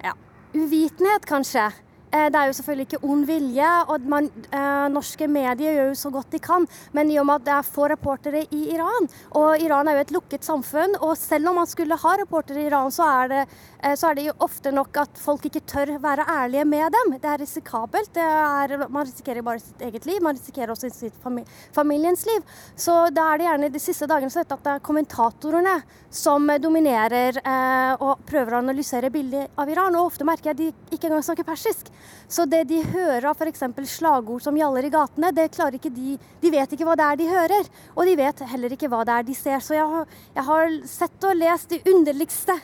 ja, 0.04 0.14
uvitenhet, 0.54 1.26
kanskje, 1.28 1.68
Eh, 1.68 1.85
det 2.32 2.40
er 2.40 2.50
jo 2.50 2.56
selvfølgelig 2.58 2.86
ikke 2.88 3.02
ond 3.06 3.26
vilje, 3.28 3.70
og 3.92 4.08
man, 4.10 4.28
eh, 4.52 4.86
norske 4.92 5.28
medier 5.28 5.76
gjør 5.76 5.90
jo 5.90 5.98
så 6.00 6.12
godt 6.14 6.32
de 6.32 6.40
kan. 6.42 6.66
Men 6.96 7.10
i 7.10 7.18
og 7.20 7.26
med 7.28 7.40
at 7.40 7.46
det 7.46 7.54
er 7.56 7.68
få 7.68 7.88
reportere 7.92 8.44
i 8.50 8.62
Iran, 8.74 9.08
og 9.38 9.62
Iran 9.62 9.88
er 9.88 9.98
jo 9.98 10.04
et 10.06 10.14
lukket 10.16 10.46
samfunn, 10.46 10.96
og 11.00 11.16
selv 11.18 11.50
om 11.50 11.60
man 11.60 11.66
skulle 11.70 11.98
ha 12.02 12.14
reportere 12.20 12.62
i 12.62 12.66
Iran, 12.70 12.90
så 12.94 13.06
er, 13.22 13.28
det, 13.32 13.42
eh, 13.82 13.94
så 13.94 14.10
er 14.10 14.18
det 14.18 14.26
jo 14.28 14.36
ofte 14.46 14.72
nok 14.72 14.96
at 15.02 15.18
folk 15.18 15.46
ikke 15.48 15.64
tør 15.66 15.96
være 16.02 16.26
ærlige 16.28 16.64
med 16.64 16.92
dem. 16.96 17.16
Det 17.20 17.30
er 17.30 17.42
risikabelt. 17.42 18.12
Det 18.14 18.22
er, 18.22 18.88
man 18.88 19.06
risikerer 19.06 19.42
bare 19.42 19.60
sitt 19.60 19.82
eget 19.82 20.06
liv, 20.06 20.22
man 20.22 20.36
risikerer 20.36 20.72
også 20.72 20.90
sitt 20.90 21.14
familiens 21.74 22.26
liv. 22.26 22.42
Så 22.76 23.10
da 23.14 23.32
er 23.32 23.38
det 23.38 23.48
gjerne 23.48 23.72
de 23.72 23.82
siste 23.82 24.08
dagene 24.10 24.32
sett 24.32 24.52
at 24.52 24.64
det 24.64 24.76
er 24.76 24.84
kommentatorene 24.84 25.80
som 26.10 26.48
dominerer 26.62 27.40
eh, 27.42 28.02
og 28.02 28.22
prøver 28.28 28.56
å 28.56 28.62
analysere 28.62 29.10
bildet 29.12 29.52
av 29.58 29.70
Iran. 29.70 29.96
Og 29.98 30.12
ofte 30.12 30.26
merker 30.26 30.52
jeg 30.52 30.56
at 30.56 30.62
de 30.62 30.96
ikke 30.96 31.10
engang 31.10 31.24
snakker 31.26 31.46
persisk. 31.46 31.90
Så 32.28 32.46
det 32.50 32.64
de 32.70 32.82
hører 32.82 33.28
av 33.30 33.38
f.eks. 33.38 33.64
slagord 33.90 34.42
som 34.44 34.56
gjaller 34.58 34.86
i 34.86 34.92
gatene, 34.92 35.32
det 35.34 35.50
klarer 35.54 35.78
ikke 35.78 35.92
de 35.94 36.16
De 36.42 36.52
vet 36.52 36.72
ikke 36.72 36.86
hva 36.86 36.96
det 36.98 37.06
er 37.06 37.20
de 37.20 37.28
hører, 37.30 37.68
og 37.94 38.06
de 38.06 38.16
vet 38.18 38.46
heller 38.52 38.72
ikke 38.76 38.90
hva 38.92 39.02
det 39.06 39.18
er 39.18 39.26
de 39.26 39.36
ser. 39.36 39.60
Så 39.60 39.76
jeg 39.76 39.86
har, 39.92 40.08
jeg 40.34 40.46
har 40.48 40.78
sett 40.90 41.28
og 41.28 41.36
lest 41.38 41.74
de 41.74 41.82
underligste 41.94 42.56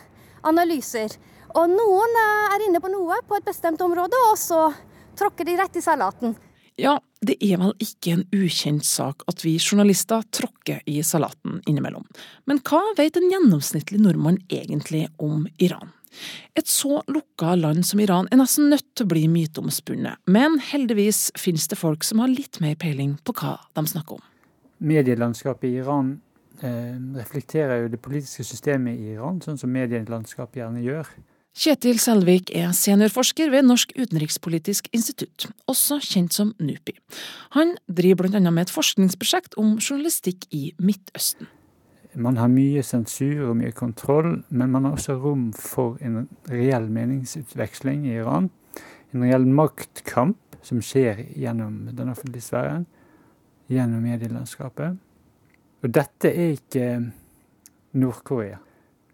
analyser. 0.43 1.15
Og 1.53 1.69
noen 1.69 2.17
eh, 2.23 2.55
er 2.55 2.65
inne 2.67 2.81
på 2.81 2.91
noe 2.91 3.19
på 3.27 3.37
et 3.37 3.45
bestemt 3.45 3.81
område, 3.85 4.17
og 4.31 4.37
så 4.39 4.65
tråkker 5.19 5.47
de 5.47 5.57
rett 5.59 5.77
i 5.77 5.85
salaten. 5.85 6.35
Ja, 6.79 6.97
det 7.21 7.35
er 7.45 7.59
vel 7.61 7.75
ikke 7.83 8.15
en 8.15 8.23
ukjent 8.33 8.85
sak 8.87 9.21
at 9.29 9.43
vi 9.45 9.59
journalister 9.61 10.23
tråkker 10.33 10.81
i 10.89 11.03
salaten 11.05 11.59
innimellom. 11.69 12.07
Men 12.49 12.61
hva 12.65 12.81
vet 12.97 13.19
en 13.19 13.29
gjennomsnittlig 13.29 14.01
nordmann 14.01 14.41
egentlig 14.49 15.05
om 15.21 15.45
Iran? 15.61 15.93
Et 16.59 16.67
så 16.69 17.01
lukka 17.11 17.55
land 17.59 17.85
som 17.87 18.01
Iran 18.03 18.29
er 18.31 18.41
nesten 18.41 18.69
nødt 18.73 18.85
til 18.93 19.07
å 19.07 19.11
bli 19.13 19.25
myteomspunnet, 19.31 20.21
men 20.25 20.59
heldigvis 20.71 21.31
finnes 21.39 21.67
det 21.71 21.79
folk 21.79 22.05
som 22.07 22.21
har 22.23 22.31
litt 22.31 22.61
mer 22.63 22.77
peiling 22.79 23.17
på 23.25 23.35
hva 23.39 23.57
de 23.73 23.85
snakker 23.89 24.19
om. 24.19 24.23
Medielandskapet 24.83 25.69
i 25.69 25.77
Iran 25.81 26.15
eh, 26.61 26.95
reflekterer 27.19 27.83
jo 27.83 27.93
det 27.93 28.01
politiske 28.03 28.45
systemet 28.47 28.99
i 28.99 29.13
Iran, 29.15 29.41
sånn 29.43 29.59
som 29.61 29.71
medielandskapet 29.73 30.61
gjerne 30.61 30.83
gjør. 30.83 31.13
Kjetil 31.53 31.99
Selvik 32.01 32.49
er 32.57 32.71
seniorforsker 32.73 33.51
ved 33.53 33.67
Norsk 33.67 33.91
utenrikspolitisk 33.93 34.87
institutt, 34.89 35.45
også 35.69 35.99
kjent 36.01 36.33
som 36.33 36.55
NUPI. 36.57 36.95
Han 37.53 37.75
driver 37.85 38.23
blant 38.23 38.39
annet 38.39 38.55
med 38.55 38.65
et 38.65 38.73
forskningsprosjekt 38.73 39.53
om 39.61 39.75
journalistikk 39.77 40.47
i 40.49 40.71
Midtøsten. 40.81 41.51
Man 42.15 42.37
har 42.37 42.51
mye 42.51 42.83
sensur 42.85 43.49
og 43.49 43.57
mye 43.57 43.73
kontroll, 43.73 44.43
men 44.49 44.71
man 44.71 44.85
har 44.85 44.97
også 44.97 45.15
rom 45.17 45.47
for 45.57 45.97
en 46.05 46.27
reell 46.49 46.85
meningsutveksling 46.93 48.05
i 48.05 48.17
Iran. 48.19 48.51
En 49.13 49.23
reell 49.25 49.47
maktkamp 49.49 50.37
som 50.63 50.81
skjer 50.81 51.23
gjennom 51.37 51.89
den 51.91 52.11
offentlige 52.13 52.45
sfæren, 52.45 52.85
gjennom 53.71 54.05
medielandskapet. 54.05 54.99
Og 55.83 55.93
dette 55.93 56.29
er 56.29 56.53
ikke 56.55 56.87
Nord-Korea. 57.97 58.61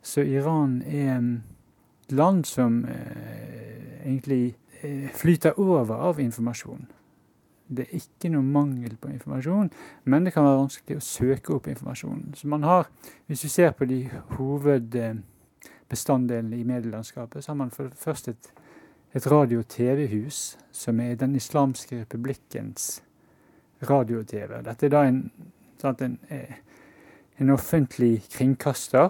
Så 0.01 0.21
Iran 0.21 0.81
er 0.85 1.17
et 1.19 2.15
land 2.15 2.45
som 2.45 2.83
eh, 2.85 4.05
egentlig 4.05 4.55
eh, 4.81 5.09
flyter 5.15 5.59
over 5.59 5.95
av 6.09 6.19
informasjon. 6.19 6.87
Det 7.69 7.85
er 7.85 7.93
ikke 7.99 8.31
noe 8.33 8.41
mangel 8.41 8.97
på 8.97 9.11
informasjon, 9.13 9.69
men 10.09 10.25
det 10.25 10.33
kan 10.33 10.45
være 10.45 10.61
vanskelig 10.63 10.97
å 10.97 11.05
søke 11.05 11.53
opp 11.53 11.67
informasjonen. 11.69 12.33
Så 12.35 12.47
man 12.49 12.63
har, 12.63 12.87
Hvis 13.27 13.43
vi 13.43 13.49
ser 13.49 13.71
på 13.71 13.85
de 13.85 14.09
hovedbestanddelene 14.37 16.57
i 16.57 16.63
medielandskapet, 16.63 17.43
så 17.43 17.51
har 17.51 17.55
man 17.55 17.71
først 17.71 18.27
et, 18.27 18.53
et 19.13 19.31
radio- 19.31 19.59
og 19.59 19.67
TV-hus, 19.67 20.57
som 20.71 20.99
er 20.99 21.15
Den 21.15 21.35
islamske 21.35 22.01
republikkens 22.01 23.03
radio-TV. 23.81 24.63
Dette 24.63 24.85
er 24.85 24.89
da 24.89 25.03
en, 25.07 25.31
en, 25.83 26.19
eh, 26.29 26.53
en, 27.39 27.49
offentlig 27.49 28.23
kringkaster, 28.31 29.09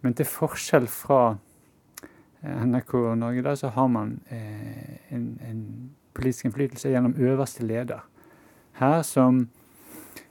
men 0.00 0.14
til 0.14 0.26
forskjell 0.26 0.88
fra 0.88 1.36
eh, 2.42 2.66
NRK 2.66 2.94
og 2.94 3.18
Norge, 3.18 3.42
da, 3.42 3.54
så 3.54 3.68
har 3.68 3.88
man 3.88 4.20
eh, 4.30 5.14
en, 5.14 5.38
en 5.46 5.90
politisk 6.14 6.48
innflytelse 6.48 6.92
gjennom 6.92 7.16
øverste 7.18 7.66
leder. 7.66 8.04
Her 8.80 9.02
som 9.02 9.48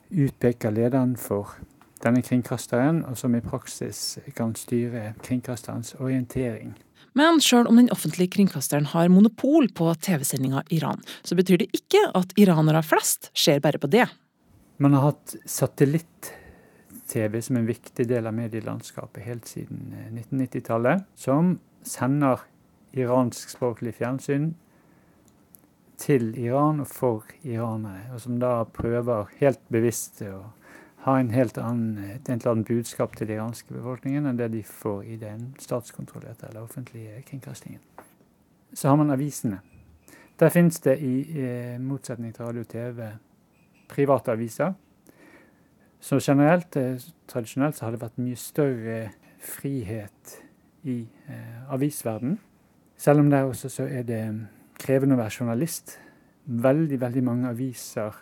utpeker 0.09 0.73
lederen 0.73 1.15
for 1.19 1.55
denne 2.03 2.21
kringkasteren, 2.23 3.03
og 3.05 3.17
som 3.19 3.35
i 3.35 3.43
praksis 3.43 4.19
kan 4.37 4.55
styre 4.55 5.13
kringkasterens 5.23 5.95
orientering. 5.99 6.75
Men 7.17 7.41
sjøl 7.43 7.67
om 7.67 7.79
den 7.79 7.89
offentlige 7.91 8.31
kringkasteren 8.37 8.85
har 8.93 9.09
monopol 9.11 9.67
på 9.75 9.89
TV-sendinga 10.05 10.63
Iran, 10.75 11.01
så 11.23 11.35
betyr 11.35 11.57
det 11.63 11.69
ikke 11.75 12.05
at 12.15 12.33
iranere 12.39 12.83
flest 12.85 13.31
ser 13.37 13.59
bare 13.63 13.81
på 13.81 13.89
det. 13.91 14.07
Man 14.79 14.93
har 14.95 15.09
hatt 15.09 15.35
satellitt-TV 15.49 17.41
som 17.43 17.59
en 17.59 17.67
viktig 17.67 18.05
del 18.07 18.29
av 18.29 18.37
medielandskapet 18.37 19.25
helt 19.25 19.49
siden 19.49 19.91
1990-tallet, 20.13 21.01
eh, 21.01 21.07
som 21.19 21.57
sender 21.83 22.45
iranskspråklig 22.95 23.93
fjernsyn 23.99 24.53
til 25.99 26.31
Iran 26.39 26.79
og 26.79 26.87
for 26.87 27.27
iranere, 27.43 28.07
og 28.13 28.21
som 28.23 28.39
da 28.39 28.63
prøver 28.63 29.29
helt 29.39 29.61
bevisst 29.71 30.21
å 30.23 30.53
ha 31.05 31.15
en 31.19 31.31
helt 31.31 31.57
annen, 31.57 31.97
et 32.15 32.27
helt 32.31 32.47
annet 32.47 32.67
budskap 32.67 33.15
til 33.15 33.27
den 33.27 33.39
iranske 33.39 33.73
befolkningen 33.73 34.27
enn 34.27 34.39
det 34.39 34.51
de 34.53 34.63
får 34.63 35.03
i 35.07 35.17
den 35.19 35.53
statskontrollerte 35.59 36.49
eller 36.49 36.67
offentlige 36.67 37.21
kringkastingen. 37.27 37.81
Så 38.73 38.89
har 38.89 38.99
man 38.99 39.11
avisene. 39.11 39.61
Der 40.39 40.49
finnes 40.49 40.79
det, 40.79 40.99
i 41.03 41.41
eh, 41.41 41.79
motsetning 41.81 42.35
til 42.35 42.45
radio 42.45 42.61
og 42.63 42.69
TV, 42.71 43.07
private 43.89 44.31
aviser. 44.31 44.75
Så 45.99 46.19
generelt, 46.23 46.75
eh, 46.75 47.01
tradisjonelt, 47.27 47.75
så 47.75 47.85
har 47.85 47.91
det 47.95 48.03
vært 48.03 48.21
mye 48.21 48.39
større 48.39 48.99
frihet 49.39 50.37
i 50.83 51.01
eh, 51.27 51.73
avisverden. 51.73 52.37
Selv 52.97 53.19
om 53.19 53.29
der 53.29 53.47
også 53.47 53.69
så 53.69 53.87
er 53.87 54.03
det 54.03 54.23
krevende 54.79 55.17
å 55.17 55.21
være 55.21 55.35
journalist. 55.41 55.97
Veldig, 56.49 56.97
veldig 57.01 57.23
mange 57.25 57.51
aviser 57.51 58.15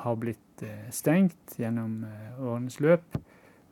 har 0.00 0.16
blitt 0.20 0.64
eh, 0.64 0.88
stengt 0.94 1.58
gjennom 1.60 2.04
eh, 2.06 2.40
årenes 2.40 2.80
løp. 2.80 3.18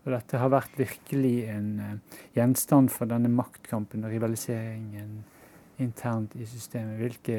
Og 0.05 0.15
dette 0.15 0.41
har 0.41 0.53
vært 0.53 0.79
virkelig 0.79 1.35
en 1.53 1.69
eh, 1.85 2.21
gjenstand 2.39 2.93
for 2.95 3.11
denne 3.11 3.31
maktkampen 3.33 4.07
og 4.07 4.15
rivaliseringen 4.15 5.19
internt 5.85 6.37
i 6.39 6.47
systemet. 6.49 6.99
Hvilke 6.99 7.39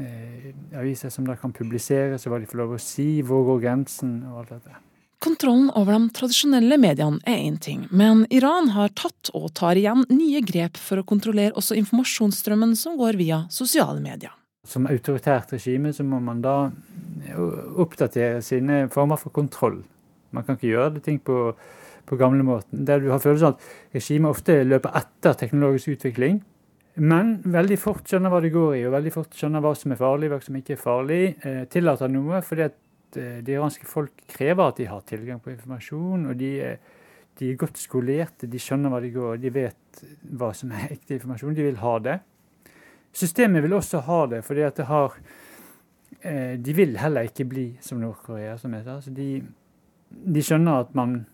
eh, 0.00 0.50
aviser 0.80 1.12
som 1.12 1.28
da 1.28 1.36
kan 1.40 1.54
publiseres, 1.54 2.26
og 2.26 2.34
hva 2.34 2.40
de 2.42 2.50
får 2.50 2.62
lov 2.62 2.76
å 2.76 2.82
si, 2.82 3.08
hvor 3.26 3.44
går 3.50 3.62
grensen, 3.66 4.18
og 4.30 4.42
alt 4.42 4.56
dette. 4.56 4.80
Kontrollen 5.24 5.70
over 5.72 5.96
de 5.96 6.10
tradisjonelle 6.12 6.76
mediene 6.76 7.22
er 7.24 7.38
én 7.46 7.54
ting, 7.56 7.86
men 7.88 8.26
Iran 8.34 8.68
har 8.74 8.90
tatt 8.92 9.30
og 9.32 9.54
tar 9.56 9.78
igjen 9.80 10.02
nye 10.12 10.42
grep 10.44 10.76
for 10.76 11.00
å 11.00 11.06
kontrollere 11.08 11.56
også 11.56 11.78
informasjonsstrømmen 11.80 12.74
som 12.76 12.98
går 13.00 13.16
via 13.16 13.38
sosiale 13.48 14.02
medier. 14.04 14.34
Som 14.68 14.84
autoritært 14.90 15.54
regime 15.56 15.94
så 15.96 16.04
må 16.04 16.20
man 16.20 16.44
da 16.44 16.68
oppdatere 17.80 18.42
sine 18.44 18.84
former 18.92 19.20
for 19.20 19.32
kontroll. 19.32 19.80
Man 20.36 20.44
kan 20.44 20.58
ikke 20.58 20.74
gjøre 20.74 20.98
det 20.98 21.06
ting 21.08 21.22
på, 21.24 21.54
på 22.04 22.20
gamlemåten. 22.20 22.84
Der 22.84 23.00
du 23.00 23.08
har 23.08 23.22
følelsen 23.24 23.54
av 23.54 23.56
at 23.56 23.96
regimet 23.96 24.36
ofte 24.36 24.60
løper 24.68 24.92
etter 25.00 25.40
teknologisk 25.40 25.94
utvikling. 25.96 26.42
Men 27.00 27.38
veldig 27.50 27.80
fort 27.80 28.06
skjønner 28.06 28.30
hva 28.30 28.44
det 28.44 28.52
går 28.54 28.76
i, 28.76 28.84
og 28.86 28.94
veldig 28.94 29.12
fort 29.16 29.32
skjønner 29.34 29.64
hva 29.64 29.72
som 29.78 29.96
er 29.96 29.98
farlig, 29.98 30.30
hva 30.30 30.44
som 30.44 30.60
ikke 30.60 30.76
er 30.76 30.84
farlig. 30.84 31.22
Eh, 31.42 31.62
tillater 31.72 32.12
noe 32.12 32.44
fordi 32.44 32.68
at 32.68 32.76
eh, 33.20 33.40
det 33.44 33.56
iranske 33.56 33.86
folk 33.88 34.24
krever 34.30 34.70
at 34.70 34.78
de 34.80 34.90
har 34.90 35.00
tilgang 35.08 35.40
på 35.42 35.52
informasjon. 35.54 36.26
og 36.30 36.36
de 36.36 36.76
de 37.34 37.48
er 37.50 37.56
godt 37.58 37.80
skolerte, 37.82 38.46
de 38.46 38.58
skjønner 38.62 38.92
hva 38.92 39.00
de 39.02 39.08
går, 39.10 39.40
de 39.42 39.50
vet 39.50 40.02
hva 40.38 40.52
som 40.54 40.70
er 40.70 40.92
ekte 40.94 41.16
informasjon. 41.16 41.56
De 41.56 41.64
vil 41.66 41.80
ha 41.80 41.94
det. 41.98 42.20
Systemet 43.10 43.64
vil 43.64 43.74
også 43.74 44.04
ha 44.06 44.20
det, 44.30 44.44
fordi 44.46 44.62
at 44.62 44.76
det 44.76 44.86
har 44.86 45.16
eh, 46.20 46.54
De 46.54 46.72
vil 46.72 46.94
heller 46.98 47.26
ikke 47.26 47.44
bli 47.44 47.76
som 47.80 47.98
Nord-Korea, 47.98 48.56
som 48.56 48.74
jeg 48.74 48.84
sa. 48.84 49.00
Så 49.00 49.10
de, 49.10 49.42
de 50.10 50.42
skjønner 50.46 50.84
at 50.86 50.94
man, 50.94 51.24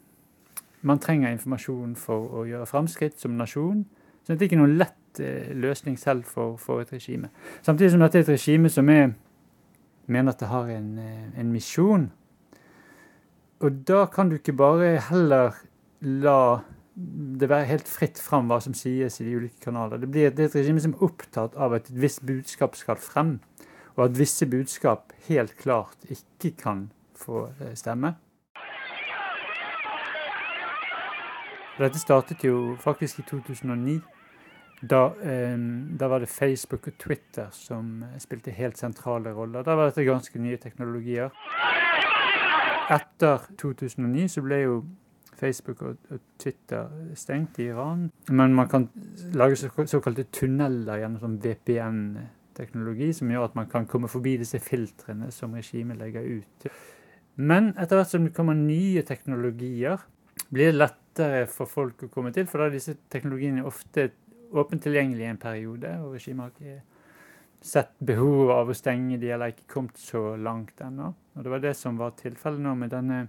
man 0.80 0.99
trenger 0.99 1.34
informasjon 1.34 1.92
for 2.00 2.32
å 2.32 2.46
gjøre 2.49 2.70
framskritt 2.70 3.20
som 3.20 3.37
nasjon. 3.37 3.84
Så 4.25 4.32
det 4.32 4.40
er 4.40 4.49
ikke 4.49 4.62
noen 4.62 4.78
lett 4.80 4.96
Eh, 5.18 5.56
løsning 5.56 5.99
selv 5.99 6.25
for, 6.25 6.56
for, 6.56 6.80
et 6.80 6.92
regime. 6.92 7.28
Samtidig 7.62 7.90
som 7.90 8.00
dette 8.00 8.18
er 8.18 8.22
et 8.22 8.28
regime 8.28 8.68
som 8.68 8.88
er, 8.88 9.08
mener 10.12 10.35
at 10.35 10.43
det 10.43 10.50
har 10.50 10.69
en, 10.75 10.99
eh, 10.99 11.40
en 11.40 11.52
misjon. 11.52 12.11
Og 13.61 13.83
da 13.88 14.07
kan 14.07 14.31
du 14.31 14.38
ikke 14.38 14.57
bare 14.57 14.99
heller 15.11 15.57
la 16.00 16.61
det 17.40 17.49
være 17.49 17.69
helt 17.69 17.88
fritt 17.88 18.19
fram 18.21 18.49
hva 18.50 18.59
som 18.61 18.75
sies 18.76 19.21
i 19.21 19.25
de 19.25 19.37
ulike 19.37 19.62
kanaler. 19.64 20.00
Det, 20.00 20.09
blir, 20.11 20.33
det 20.35 20.45
er 20.45 20.49
et 20.50 20.57
regime 20.59 20.83
som 20.83 20.95
er 20.97 21.05
opptatt 21.07 21.55
av 21.57 21.76
at 21.76 21.88
et 21.88 22.00
visst 22.02 22.25
budskap 22.26 22.76
skal 22.76 22.99
frem, 23.00 23.38
og 23.97 24.09
at 24.09 24.19
visse 24.19 24.47
budskap 24.50 25.14
helt 25.29 25.55
klart 25.61 26.09
ikke 26.11 26.52
kan 26.61 26.88
få 27.17 27.47
eh, 27.61 27.73
stemme. 27.79 28.17
Dette 31.81 32.00
startet 32.02 32.43
jo 32.45 32.76
faktisk 32.81 33.23
i 33.23 33.26
2009. 33.31 34.00
Da, 34.80 35.14
eh, 35.22 35.58
da, 35.99 36.08
var 36.08 36.20
det 36.20 36.30
Facebook 36.32 36.87
og 36.88 36.96
Twitter 36.99 37.50
som 37.52 38.04
spilte 38.18 38.54
helt 38.56 38.78
sentrale 38.80 39.32
roller. 39.37 39.62
Da 39.62 39.76
var 39.76 39.90
dette 39.90 40.06
ganske 40.08 40.40
nye 40.40 40.56
teknologier. 40.56 41.34
Etter 42.90 43.44
2009 43.60 44.28
så 44.32 44.42
ble 44.42 44.60
jo 44.62 44.78
Facebook 45.40 45.82
og, 45.84 45.99
og 46.10 46.22
Twitter 46.40 46.88
stengt 47.16 47.60
i 47.60 47.68
Iran. 47.70 48.08
Men 48.28 48.54
man 48.56 48.68
kan 48.68 48.88
lage 49.37 49.58
såkalte 49.60 50.26
tunneler 50.32 51.02
gjennom 51.02 51.20
sånn 51.22 51.37
VPN-teknologi, 51.44 53.12
som 53.16 53.30
gjør 53.32 53.50
at 53.50 53.60
man 53.60 53.68
kan 53.72 53.88
komme 53.88 54.08
forbi 54.08 54.38
disse 54.40 54.60
filtrene 54.64 55.30
som 55.34 55.54
regimet 55.56 56.00
legger 56.00 56.25
ut. 56.40 56.70
Men 57.40 57.75
etter 57.76 58.00
hvert 58.00 58.12
som 58.12 58.25
det 58.26 58.34
kommer 58.37 58.56
nye 58.56 59.04
teknologier, 59.06 60.00
blir 60.50 60.72
det 60.72 60.80
lettere 60.80 61.44
for 61.52 61.68
folk 61.68 62.06
å 62.06 62.10
komme 62.12 62.32
til, 62.34 62.49
for 62.49 62.60
da 62.60 62.68
er 62.68 62.76
disse 62.76 62.96
teknologiene 63.12 63.64
ofte 63.68 64.08
åpent 64.52 64.83
tilgjengelig 64.83 65.25
i 65.25 65.30
en 65.30 65.40
periode. 65.40 65.92
Og 66.04 66.16
regimet 66.16 66.47
har 66.47 66.54
ikke 66.54 66.80
sett 67.61 67.92
behovet 67.99 68.54
av 68.57 68.71
å 68.71 68.76
stenge 68.76 69.19
de, 69.21 69.33
eller 69.35 69.52
ikke 69.52 69.69
kommet 69.75 70.00
så 70.00 70.35
langt 70.40 70.80
ennå. 70.80 71.12
Og 71.37 71.45
Det 71.45 71.52
var 71.52 71.62
det 71.62 71.75
som 71.76 71.99
var 72.00 72.16
tilfellet 72.19 72.64
nå 72.64 72.75
med 72.78 72.92
denne 72.95 73.21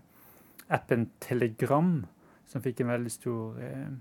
appen 0.72 1.10
Telegram, 1.20 2.06
som 2.48 2.64
fikk 2.64 2.82
en 2.82 2.94
veldig 2.94 3.12
stor 3.12 3.60
eh, 3.64 3.92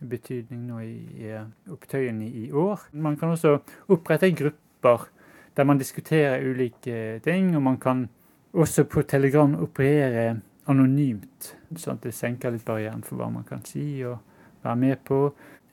betydning 0.00 0.66
nå 0.68 0.80
i, 0.82 0.96
i 1.22 1.32
opptøyene 1.70 2.26
i, 2.26 2.50
år. 2.52 2.88
Man 2.92 3.18
kan 3.20 3.34
også 3.34 3.58
opprette 3.92 4.32
grupper 4.34 5.08
der 5.56 5.66
man 5.66 5.78
diskuterer 5.78 6.44
ulike 6.46 7.20
ting, 7.24 7.54
og 7.56 7.62
man 7.62 7.78
kan 7.78 8.08
også 8.52 8.84
på 8.90 9.02
Telegram 9.02 9.54
operere 9.62 10.40
anonymt, 10.70 11.54
sånn 11.76 11.98
at 11.98 12.06
det 12.06 12.14
senker 12.14 12.54
litt 12.54 12.66
barrieren 12.66 13.02
for 13.06 13.18
hva 13.18 13.30
man 13.32 13.46
kan 13.46 13.62
si 13.66 14.02
og 14.06 14.18
være 14.64 14.76
med 14.76 14.96
på. 15.06 15.20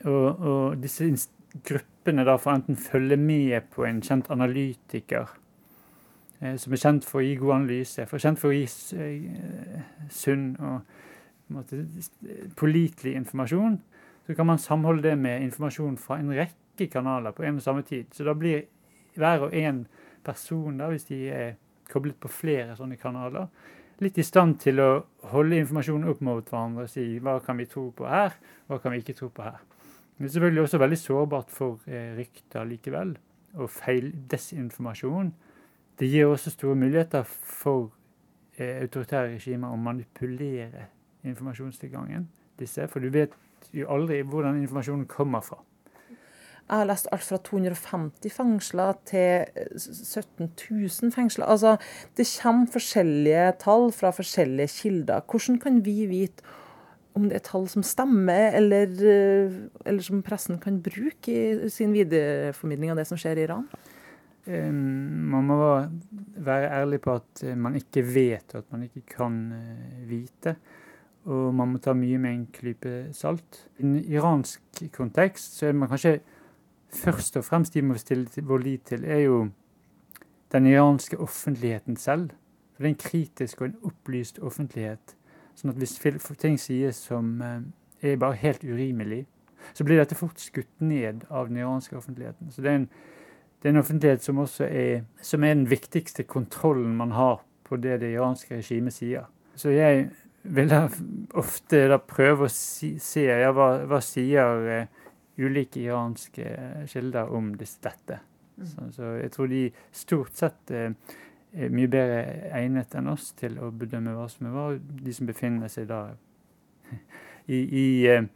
Og, 0.05 0.25
og 0.39 0.77
disse 0.81 1.07
gruppene 1.65 2.25
da 2.27 2.37
får 2.37 2.59
enten 2.59 2.79
følge 2.79 3.17
med 3.17 3.69
på 3.73 3.85
en 3.87 4.01
kjent 4.05 4.29
analytiker 4.33 5.31
eh, 6.41 6.55
som 6.61 6.73
er 6.73 6.83
kjent 6.83 7.07
for 7.07 7.21
å 7.21 7.25
gi 7.25 7.35
god 7.39 7.55
analyse, 7.55 8.05
for 8.09 8.21
kjent 8.21 8.41
for 8.41 8.53
å 8.53 8.57
gi 8.57 8.67
eh, 9.01 9.83
sunn 10.13 10.51
og 10.61 10.95
pålitelig 12.59 13.15
informasjon. 13.15 13.77
Så 14.27 14.35
kan 14.35 14.49
man 14.49 14.59
samholde 14.59 15.09
det 15.09 15.15
med 15.15 15.45
informasjon 15.45 15.95
fra 15.97 16.17
en 16.19 16.33
rekke 16.35 16.89
kanaler 16.91 17.31
på 17.31 17.45
en 17.47 17.61
og 17.61 17.63
samme 17.63 17.85
tid. 17.87 18.11
Så 18.11 18.25
da 18.27 18.35
blir 18.35 18.65
hver 19.17 19.47
og 19.47 19.55
en 19.55 19.85
person, 20.27 20.77
da, 20.77 20.89
hvis 20.91 21.07
de 21.07 21.21
er 21.31 21.55
koblet 21.87 22.17
på 22.19 22.31
flere 22.31 22.75
sånne 22.75 22.99
kanaler, 22.99 23.47
litt 24.03 24.17
i 24.17 24.25
stand 24.25 24.59
til 24.61 24.81
å 24.81 24.89
holde 25.31 25.57
informasjonen 25.61 26.09
opp 26.11 26.21
mot 26.25 26.49
hverandre 26.51 26.85
og 26.85 26.91
si 26.91 27.05
hva 27.23 27.37
kan 27.45 27.57
vi 27.57 27.67
tro 27.69 27.89
på 27.95 28.07
her, 28.09 28.35
hva 28.69 28.79
kan 28.81 28.93
vi 28.93 29.01
ikke 29.01 29.17
tro 29.17 29.29
på 29.33 29.45
her. 29.45 29.59
Men 30.17 30.25
det 30.25 30.29
er 30.29 30.35
selvfølgelig 30.35 30.63
også 30.63 30.81
veldig 30.81 30.99
sårbart 31.01 31.53
for 31.53 31.89
eh, 31.89 32.13
rykter 32.17 32.65
likevel, 32.65 33.15
og 33.57 33.69
feil 33.73 34.11
desinformasjon. 34.29 35.31
Det 35.97 36.09
gir 36.09 36.29
også 36.29 36.53
store 36.53 36.77
muligheter 36.77 37.25
for 37.27 37.91
eh, 38.57 38.81
autoritære 38.81 39.35
regimer 39.35 39.73
å 39.73 39.81
manipulere 39.81 40.87
informasjonstilgangen 41.27 42.27
disse, 42.57 42.87
for 42.89 43.01
du 43.01 43.09
vet 43.13 43.33
jo 43.73 43.89
aldri 43.93 44.21
hvordan 44.25 44.61
informasjonen 44.61 45.05
kommer 45.09 45.45
fra. 45.45 45.59
Jeg 46.67 46.81
har 46.81 46.87
lest 46.89 47.07
alt 47.15 47.23
fra 47.23 47.37
250 47.47 48.33
fengsler 48.35 48.97
til 49.07 49.45
17 49.79 50.49
000 50.49 51.13
fengsler. 51.15 51.47
Altså, 51.47 51.77
det 52.19 52.27
kommer 52.41 52.67
forskjellige 52.73 53.51
tall 53.63 53.91
fra 53.95 54.11
forskjellige 54.11 54.67
kilder. 54.67 55.21
Hvordan 55.31 55.59
kan 55.63 55.85
vi 55.85 56.05
vite 56.11 56.43
om 57.15 57.29
det 57.29 57.39
er 57.39 57.45
tall 57.47 57.69
som 57.71 57.85
stemmer, 57.87 58.51
eller, 58.59 58.83
eh, 58.99 59.55
eller, 59.85 60.03
som 60.03 60.21
pressen 60.21 60.59
kan 60.61 60.81
bruke 60.83 61.31
i 61.31 61.69
sin 61.73 61.95
videreformidling 61.95 62.91
av 62.91 62.99
det 62.99 63.07
som 63.09 63.17
skjer 63.17 63.39
i 63.39 63.47
Iran? 63.47 63.65
Man 64.47 65.47
må 65.47 65.57
være 66.45 66.69
ærlig 66.81 67.01
på 67.03 67.17
at 67.17 67.43
eh, 67.43 67.55
man 67.55 67.75
ikke 67.75 68.03
vet, 68.05 68.53
og 68.53 68.59
at 68.59 68.71
man 68.71 68.83
ikke 68.83 69.03
kan 69.17 69.39
eh, 69.55 70.03
vite. 70.07 70.55
Og 71.27 71.53
man 71.55 71.73
må 71.73 71.81
ta 71.83 71.95
mye 71.97 72.19
med 72.21 72.33
en 72.33 72.47
klype 72.53 73.07
salt. 73.15 73.65
I 73.79 73.83
en 73.83 73.97
iransk 74.03 74.83
kontekst 74.95 75.57
så 75.57 75.67
er 75.67 75.75
man 75.75 75.89
kanskje 75.91 76.19
først 76.93 77.37
og 77.37 77.45
fremst 77.45 77.73
de 77.73 77.81
må 77.81 77.97
stille 77.97 78.43
vår 78.43 78.63
lit 78.63 78.81
til, 78.91 79.05
er 79.05 79.25
jo 79.25 79.47
den 80.51 80.67
iranske 80.67 81.19
offentligheten 81.19 81.97
selv. 81.97 82.29
For 82.73 82.83
det 82.83 82.89
er 82.89 82.95
en 82.95 83.01
kritisk 83.01 83.61
og 83.61 83.67
en 83.67 83.79
opplyst 83.89 84.39
offentlighet 84.39 85.17
Sånn 85.57 85.73
at 85.73 85.79
hvis 85.81 85.97
ting 86.37 86.59
sies 86.61 86.99
som 87.07 87.39
eh, 87.41 87.63
er 88.05 88.19
bare 88.21 88.37
helt 88.37 88.61
urimelig, 88.61 89.23
så 89.73 89.85
blir 89.85 89.97
dette 89.97 90.17
fort 90.17 90.37
skutt 90.37 90.69
ned 90.85 91.23
av 91.33 91.49
den 91.49 91.57
iranske 91.57 91.97
offentligheten. 91.97 92.51
Så 92.53 92.61
det 92.61 92.69
er 92.69 92.77
en, 92.77 92.85
det 93.57 93.69
er 93.69 93.73
en 93.73 93.81
offentlighet 93.81 94.23
som 94.23 94.43
også 94.43 94.67
er, 94.69 95.01
som 95.21 95.43
er 95.43 95.55
den 95.55 95.65
viktigste 95.69 96.27
kontrollen 96.29 96.93
man 96.99 97.15
har 97.17 97.41
på 97.65 97.79
det 97.81 97.97
det 98.03 98.13
iranske 98.13 98.59
regimet 98.59 98.93
sier. 98.93 99.25
Så 99.57 99.73
jeg 99.73 100.11
vil 100.43 100.69
da 100.69 100.83
ofte 101.33 101.87
da 101.89 101.97
prøve 101.97 102.45
å 102.45 102.53
si, 102.53 102.93
se 103.01 103.25
ja, 103.25 103.49
hva, 103.51 103.71
hva 103.89 103.97
sier 104.05 104.61
uh, 104.61 105.06
ulike 105.37 105.81
iranske 105.83 106.49
kilder 106.89 107.31
om 107.33 107.53
dette. 107.57 108.19
Mm. 108.57 108.65
Så, 108.65 108.89
så, 108.95 109.13
jeg 109.21 109.31
tror 109.31 109.47
de 109.51 109.61
stort 109.93 110.37
sett 110.37 110.73
uh, 110.73 110.89
er 111.53 111.73
mye 111.73 111.89
bedre 111.91 112.49
egnet 112.57 112.95
enn 112.97 113.09
oss 113.11 113.31
til 113.37 113.57
å 113.61 113.69
bedømme 113.71 114.15
hva 114.17 114.27
som 114.31 114.49
er 114.49 114.55
hva. 114.55 114.65
De 114.77 115.13
som 115.13 115.29
befinner 115.29 115.71
seg 115.71 115.89
da 115.91 116.01
i, 117.45 117.61
i, 117.61 117.87
eh, 118.09 118.27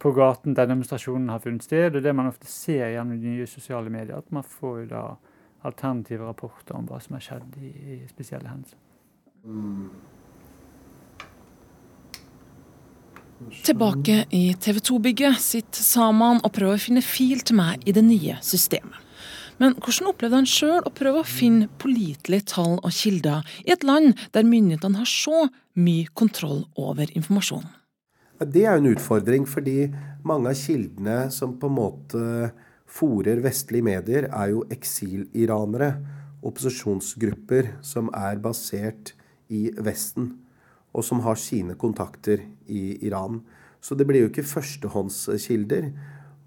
på 0.00 0.12
gaten 0.16 0.56
der 0.56 0.68
demonstrasjonen 0.70 1.30
har 1.32 1.42
funnet 1.44 1.66
sted. 1.66 1.96
Og 1.96 2.04
det 2.04 2.14
man 2.16 2.30
ofte 2.30 2.50
ser 2.50 2.92
gjennom 2.92 3.20
de 3.20 3.34
nye 3.36 3.48
sosiale 3.50 3.92
medier, 3.92 4.18
at 4.18 4.30
man 4.34 4.46
får 4.46 4.86
da 4.92 5.04
alternative 5.66 6.24
rapporter 6.24 6.76
om 6.76 6.86
hva 6.88 7.00
som 7.04 7.18
har 7.18 7.26
skjedd 7.26 7.58
i, 7.60 7.74
i 7.96 7.98
spesielle 8.08 8.48
hendelser. 8.48 8.80
Tilbake 13.40 14.26
i 14.36 14.54
TV 14.60 14.78
2-bygget 14.84 15.38
sitter 15.40 15.80
Saman 15.80 16.42
og 16.44 16.52
prøver 16.52 16.76
å 16.76 16.82
finne 16.82 17.00
fil 17.04 17.40
til 17.40 17.56
meg 17.56 17.86
i 17.88 17.94
det 17.96 18.02
nye 18.04 18.36
systemet. 18.44 18.98
Men 19.60 19.74
hvordan 19.80 20.10
opplevde 20.10 20.38
han 20.40 20.48
sjøl 20.48 20.84
å 20.84 20.92
prøve 20.92 21.22
å 21.22 21.28
finne 21.28 21.68
pålitelige 21.80 22.48
tall 22.52 22.78
og 22.78 22.92
kilder 22.96 23.44
i 23.64 23.72
et 23.72 23.84
land 23.84 24.12
der 24.36 24.44
myndighetene 24.48 25.00
har 25.00 25.08
så 25.08 25.46
mye 25.80 26.08
kontroll 26.16 26.66
over 26.80 27.12
informasjonen? 27.16 27.68
Det 28.40 28.64
er 28.64 28.78
en 28.78 28.88
utfordring, 28.88 29.44
fordi 29.48 29.90
mange 30.24 30.52
av 30.52 30.56
kildene 30.56 31.18
som 31.32 31.58
på 31.60 31.68
en 31.68 31.76
måte 31.76 32.22
fòrer 32.90 33.42
vestlige 33.44 33.84
medier, 33.84 34.28
er 34.32 34.54
jo 34.54 34.62
eksiliranere. 34.72 35.92
Opposisjonsgrupper 36.40 37.74
som 37.84 38.08
er 38.16 38.40
basert 38.40 39.12
i 39.52 39.66
Vesten, 39.76 40.32
og 40.90 41.06
som 41.06 41.22
har 41.24 41.38
sine 41.38 41.76
kontakter 41.78 42.42
i 42.66 42.98
Iran. 43.06 43.40
Så 43.80 43.96
det 43.96 44.06
blir 44.08 44.24
jo 44.24 44.30
ikke 44.30 44.46
førstehåndskilder. 44.46 45.90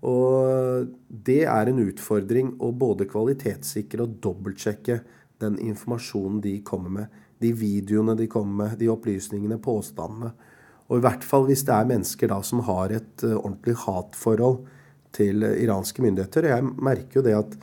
Og 0.04 0.90
det 1.08 1.44
er 1.48 1.70
en 1.70 1.82
utfordring 1.86 2.54
å 2.62 2.74
både 2.76 3.08
kvalitetssikre 3.10 4.04
og 4.04 4.18
dobbeltsjekke 4.24 5.00
den 5.44 5.60
informasjonen 5.64 6.42
de 6.44 6.58
kommer 6.66 6.98
med. 6.98 7.22
De 7.40 7.52
videoene 7.56 8.16
de 8.20 8.28
kommer 8.32 8.66
med, 8.66 8.80
de 8.80 8.92
opplysningene, 8.92 9.60
påstandene. 9.64 10.34
Og 10.90 11.00
i 11.00 11.04
hvert 11.04 11.24
fall 11.26 11.48
hvis 11.48 11.64
det 11.68 11.76
er 11.76 11.90
mennesker 11.90 12.32
da 12.32 12.40
som 12.46 12.64
har 12.68 12.94
et 12.94 13.24
uh, 13.26 13.38
ordentlig 13.40 13.78
hatforhold 13.86 14.60
til 15.16 15.46
uh, 15.46 15.56
iranske 15.56 16.04
myndigheter. 16.04 16.52
Jeg 16.52 16.68
merker 16.84 17.20
jo 17.20 17.26
det 17.26 17.38
at 17.38 17.56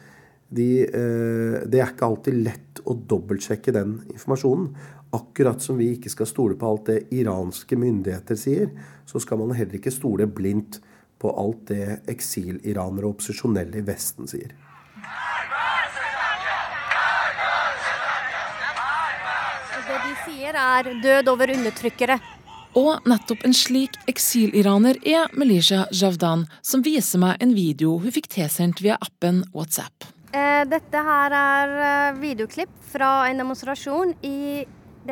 de, 0.50 0.70
uh, 0.88 1.60
det 1.68 1.82
er 1.82 1.92
ikke 1.92 2.08
alltid 2.08 2.40
lett 2.40 2.82
å 2.88 2.96
dobbeltsjekke 2.96 3.76
den 3.76 3.98
informasjonen. 4.10 4.72
Akkurat 5.12 5.62
som 5.62 5.78
vi 5.80 5.88
ikke 5.96 6.10
skal 6.12 6.28
stole 6.30 6.56
på 6.58 6.68
alt 6.70 6.86
det 6.86 6.98
iranske 7.14 7.76
myndigheter 7.78 8.38
sier, 8.38 8.70
så 9.06 9.18
skal 9.22 9.40
man 9.40 9.56
heller 9.58 9.80
ikke 9.80 9.90
stole 9.90 10.28
blindt 10.30 10.78
på 11.20 11.32
alt 11.34 11.66
det 11.72 12.00
eksiliranere 12.08 13.08
og 13.08 13.16
opposisjonelle 13.16 13.82
i 13.82 13.86
Vesten 13.86 14.30
sier. 14.30 14.54
Det 19.90 19.98
de 20.04 20.12
sier, 20.24 20.54
er 20.54 20.92
'død 21.02 21.28
over 21.28 21.50
undertrykkere'. 21.50 22.20
Og 22.78 23.02
nettopp 23.10 23.42
en 23.44 23.54
slik 23.56 23.96
eksiliraner 24.06 25.00
er 25.02 25.26
Melisha 25.34 25.88
Javdan, 25.90 26.46
som 26.62 26.84
viser 26.86 27.18
meg 27.18 27.42
en 27.42 27.54
video 27.54 27.98
hun 27.98 28.14
fikk 28.14 28.28
tilsendt 28.30 28.78
via 28.84 28.94
appen 29.02 29.42
WhatsApp. 29.52 30.06
Eh, 30.30 30.62
dette 30.70 31.02
her 31.02 31.34
er 31.34 31.72
eh, 31.82 32.18
videoklipp 32.22 32.70
fra 32.92 33.26
en 33.26 33.42
demonstrasjon 33.42 34.14
i 34.22 34.62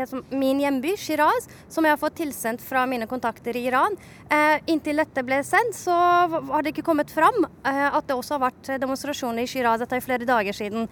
som, 0.06 0.22
min 0.30 0.60
hjemby, 0.62 0.94
Shiraz, 0.96 1.48
som 1.68 1.84
jeg 1.84 1.96
har 1.96 2.00
fått 2.00 2.18
tilsendt 2.20 2.62
fra 2.62 2.84
mine 2.86 3.08
kontakter 3.10 3.56
i 3.56 3.66
Iran. 3.66 3.96
Eh, 4.30 4.60
inntil 4.70 5.02
dette 5.02 5.24
ble 5.26 5.42
sendt, 5.46 5.76
så 5.76 5.96
har 5.96 6.62
det 6.62 6.74
ikke 6.74 6.86
kommet 6.86 7.10
fram 7.10 7.44
eh, 7.64 7.88
at 7.88 8.06
det 8.06 8.16
også 8.16 8.38
har 8.38 8.46
vært 8.50 8.72
demonstrasjoner 8.80 9.42
i 9.42 9.50
Shiraz. 9.50 9.82
Dette 9.82 9.98
er 9.98 10.04
flere 10.04 10.28
dager 10.28 10.56
siden. 10.56 10.88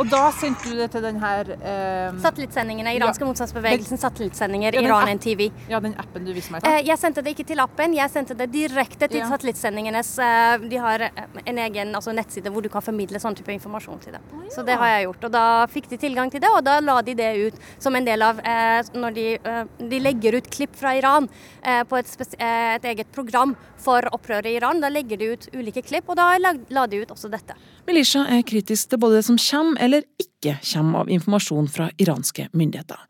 Og 0.00 0.08
da 0.08 0.20
sendte 0.32 0.70
du 0.70 0.78
det 0.78 0.86
til 0.94 1.02
den 1.04 1.18
her 1.20 1.48
eh, 1.56 2.18
Satellittsendingene. 2.22 2.94
Iranske 2.96 3.24
ja. 3.24 3.28
motstandsbevegelsen, 3.28 4.00
satellittsendinger. 4.00 4.76
Ja, 4.78 4.84
Iran 4.86 5.10
NTV. 5.16 5.42
Ja, 5.70 5.80
den 5.84 5.96
appen 6.00 6.24
du 6.24 6.32
viste 6.36 6.54
meg. 6.54 6.64
Eh, 6.64 6.80
jeg 6.86 6.96
sendte 7.00 7.24
det 7.24 7.34
ikke 7.34 7.46
til 7.50 7.60
appen, 7.62 7.96
jeg 7.98 8.12
sendte 8.12 8.36
det 8.38 8.48
direkte 8.54 9.10
til 9.10 9.20
ja. 9.20 9.28
satellittsendingenes 9.28 10.12
eh, 10.24 10.64
De 10.70 10.80
har 10.80 11.04
eh, 11.08 11.20
en 11.52 11.60
egen 11.66 11.92
altså, 11.98 12.14
nettside 12.16 12.52
hvor 12.52 12.64
du 12.64 12.70
kan 12.72 12.84
formidle 12.84 13.20
sånn 13.22 13.36
type 13.38 13.52
informasjon 13.52 14.00
til 14.04 14.16
dem. 14.16 14.24
Oh, 14.32 14.44
ja. 14.46 14.52
Så 14.54 14.64
det 14.66 14.78
har 14.80 14.94
jeg 14.94 15.08
gjort. 15.08 15.26
Og 15.28 15.34
da 15.36 15.44
fikk 15.72 15.90
de 15.92 16.00
tilgang 16.06 16.32
til 16.32 16.42
det, 16.44 16.52
og 16.54 16.64
da 16.66 16.78
la 16.84 17.00
de 17.04 17.16
det 17.18 17.30
ut 17.50 17.60
som 17.82 17.96
en 17.98 18.06
del 18.06 18.24
av 18.24 18.40
eh, 18.40 18.80
Når 18.96 19.16
de, 19.16 19.26
eh, 19.36 19.62
de, 19.80 20.00
legger 20.00 20.38
ut 20.38 20.48
klipp 20.50 20.76
fra 20.80 20.94
Iran 20.96 21.26
på 21.60 21.96
et, 21.98 22.08
et, 22.40 22.84
eget 22.88 23.10
program 23.12 23.52
for 23.80 24.06
opprøret 24.14 24.48
i 24.48 24.54
Iran, 24.56 24.80
da 24.80 24.88
legger 24.92 25.20
de 25.20 25.28
ut 25.34 25.44
ulike 25.52 25.82
klipp, 25.84 26.08
og 26.08 26.16
da 26.16 26.32
la, 26.40 26.54
la 26.72 26.86
de 26.88 27.02
ut 27.02 27.12
også 27.12 27.28
dette. 27.32 27.56
Melisha 27.90 28.20
er 28.30 28.44
kritisk 28.46 28.92
til 28.92 29.00
både 29.02 29.16
det 29.18 29.24
som 29.26 29.38
kommer 29.40 29.80
eller 29.82 30.04
ikke 30.22 30.52
kommer 30.62 31.00
av 31.02 31.08
informasjon 31.10 31.66
fra 31.74 31.88
iranske 31.98 32.44
myndigheter. 32.54 33.00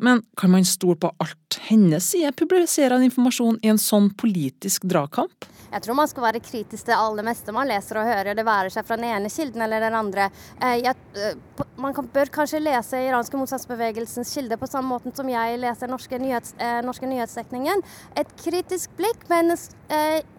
Men 0.00 0.22
kan 0.40 0.54
man 0.54 0.64
stole 0.64 0.96
på 0.96 1.10
alt 1.20 1.58
hennes 1.66 2.06
side 2.14 2.32
publiserer 2.40 3.04
informasjon 3.04 3.58
i 3.60 3.68
en 3.68 3.80
sånn 3.80 4.08
politisk 4.16 4.88
dragkamp? 4.88 5.44
Jeg 5.70 5.84
tror 5.84 5.98
man 5.98 6.10
skal 6.10 6.24
være 6.26 6.42
kritisk 6.42 6.88
til 6.88 6.96
alle 6.96 7.24
meste 7.26 7.54
man 7.54 7.68
leser 7.70 8.00
og 8.00 8.08
hører, 8.08 8.34
det 8.34 8.46
være 8.46 8.72
seg 8.74 8.86
fra 8.86 8.98
den 8.98 9.06
ene 9.10 9.30
kilden 9.30 9.62
eller 9.66 9.84
den 9.84 9.96
andre. 9.98 10.26
Eh, 10.58 10.80
jeg, 10.82 10.96
eh, 11.14 11.64
man 11.80 11.94
bør 12.14 12.32
kanskje 12.34 12.62
lese 12.62 13.04
iranske 13.06 13.38
motstandsbevegelsens 13.38 14.34
kilde 14.34 14.58
på 14.60 14.68
samme 14.70 14.90
måte 14.90 15.14
som 15.16 15.30
jeg 15.30 15.60
leser 15.62 15.90
norske, 15.90 16.18
nyhets, 16.18 16.54
eh, 16.58 16.80
norske 16.86 17.06
nyhetsdekningen. 17.10 17.84
Et 18.18 18.36
kritisk 18.42 18.90
blikk, 18.98 19.28
men 19.30 19.54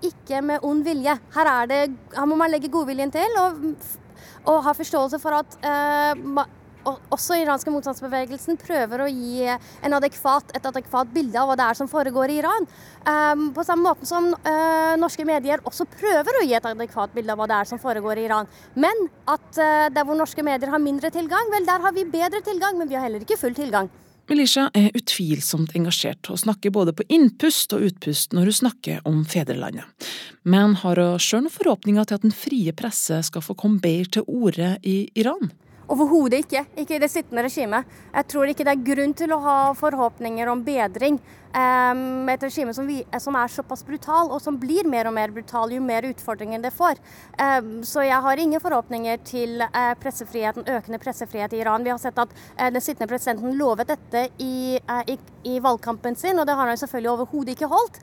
ikke 0.01 0.41
med 0.41 0.63
ond 0.63 0.83
vilje. 0.85 1.17
Her, 1.35 1.49
det, 1.67 1.81
her 2.15 2.27
må 2.29 2.37
man 2.39 2.51
legge 2.51 2.71
godviljen 2.71 3.11
til. 3.11 3.41
og 3.41 3.75
og 4.49 4.63
ha 4.65 4.71
forståelse 4.73 5.19
for 5.21 5.37
at 5.37 5.57
også 6.85 7.37
iranske 7.41 7.71
motstandsbevegelsen 7.73 8.59
prøver 8.61 9.03
å 9.03 9.09
gi 9.09 9.47
adekvat, 9.47 10.53
et 10.57 10.65
adekvat 10.65 11.11
bilde 11.13 11.39
av 11.39 11.49
hva 11.49 11.57
det 11.59 11.67
er 11.69 11.79
som 11.79 11.89
foregår 11.91 12.33
i 12.33 12.39
Iran. 12.41 12.67
Um, 13.05 13.47
på 13.55 13.65
samme 13.65 13.89
måte 13.89 14.09
som 14.09 14.29
uh, 14.33 14.93
norske 15.01 15.25
medier 15.27 15.63
også 15.67 15.87
prøver 15.89 16.39
å 16.39 16.45
gi 16.45 16.55
et 16.57 16.69
adekvat 16.69 17.15
bilde 17.15 17.33
av 17.33 17.41
hva 17.41 17.49
det 17.49 17.57
er 17.61 17.71
som 17.71 17.81
foregår 17.81 18.21
i 18.21 18.27
Iran. 18.29 18.49
Men 18.75 19.07
at 19.29 19.49
uh, 19.57 19.89
der 19.93 20.05
hvor 20.05 20.17
norske 20.17 20.45
medier 20.45 20.73
har 20.73 20.81
mindre 20.83 21.11
tilgang, 21.13 21.51
vel 21.53 21.67
der 21.67 21.83
har 21.83 21.95
vi 21.97 22.07
bedre 22.09 22.43
tilgang, 22.45 22.77
men 22.79 22.89
vi 22.89 22.97
har 22.97 23.07
heller 23.07 23.25
ikke 23.25 23.39
full 23.41 23.57
tilgang. 23.57 23.91
Melisha 24.31 24.69
er 24.77 24.93
utvilsomt 24.95 25.73
engasjert 25.75 26.29
og 26.31 26.39
snakker 26.39 26.71
både 26.71 26.93
på 26.95 27.03
innpust 27.11 27.73
og 27.75 27.83
utpust 27.89 28.35
når 28.37 28.47
hun 28.47 28.57
snakker 28.61 29.01
om 29.09 29.25
fedrelandet. 29.27 29.83
Men 30.47 30.77
har 30.79 31.01
hun 31.01 31.19
sjøl 31.19 31.43
noen 31.43 31.53
forhåpninger 31.53 32.07
til 32.07 32.19
at 32.19 32.23
den 32.23 32.35
frie 32.35 32.71
presse 32.77 33.17
skal 33.27 33.43
få 33.43 33.57
komme 33.59 33.81
bedre 33.83 34.19
til 34.19 34.29
orde 34.29 34.75
i 34.87 35.01
Iran? 35.19 35.51
Overhodet 35.91 36.45
ikke. 36.45 36.63
Ikke 36.79 36.95
i 36.95 37.01
det 37.03 37.11
sittende 37.11 37.43
regimet. 37.43 37.87
Jeg 38.13 38.27
tror 38.31 38.51
ikke 38.51 38.65
det 38.67 38.75
er 38.75 38.85
grunn 38.91 39.15
til 39.17 39.33
å 39.35 39.41
ha 39.43 39.55
forhåpninger 39.75 40.51
om 40.51 40.63
bedring 40.63 41.19
et 41.51 42.43
regime 42.43 42.73
som, 42.73 42.87
vi, 42.87 43.01
som, 43.19 43.35
er 43.35 43.51
såpass 43.51 43.83
brutal, 43.85 44.31
og 44.31 44.41
som 44.43 44.57
blir 44.59 44.87
mer 44.89 45.09
og 45.09 45.15
mer 45.15 45.33
brutal 45.33 45.71
jo 45.73 45.81
mer 45.83 46.05
utfordringer 46.07 46.61
det 46.63 46.73
får. 46.75 46.99
Så 47.83 48.05
jeg 48.05 48.21
har 48.23 48.37
ingen 48.37 48.61
forhåpninger 48.61 49.21
til 49.27 49.61
eh, 49.63 49.91
pressefriheten, 50.01 50.67
økende 50.69 50.99
pressefrihet 51.01 51.53
i 51.53 51.61
Iran. 51.61 51.83
Vi 51.83 51.91
har 51.91 51.99
sett 52.01 52.19
at 52.21 52.31
eh, 52.57 52.69
den 52.71 52.81
sittende 52.83 53.09
presidenten 53.11 53.57
lovet 53.59 53.91
dette 53.91 54.27
i, 54.43 54.77
eh, 54.79 55.13
i, 55.13 55.17
i 55.55 55.57
valgkampen 55.63 56.15
sin, 56.15 56.39
og 56.39 56.47
det 56.47 56.55
har 56.57 56.69
han 56.69 56.79
selvfølgelig 56.79 57.11
overhodet 57.11 57.55
ikke 57.55 57.69
holdt. 57.71 57.97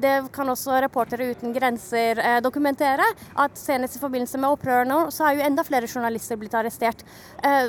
Det 0.00 0.12
kan 0.32 0.48
også 0.48 0.78
reportere 0.82 1.28
uten 1.34 1.52
grenser 1.52 2.18
dokumentere, 2.42 3.04
at 3.38 3.58
senest 3.58 3.98
i 3.98 4.00
forbindelse 4.00 4.40
med 4.40 4.54
opprørene 4.54 4.96
så 5.12 5.26
er 5.28 5.36
jo 5.36 5.44
enda 5.44 5.64
flere 5.66 5.88
journalister 5.90 6.38
blitt 6.40 6.56
arrestert. 6.56 7.04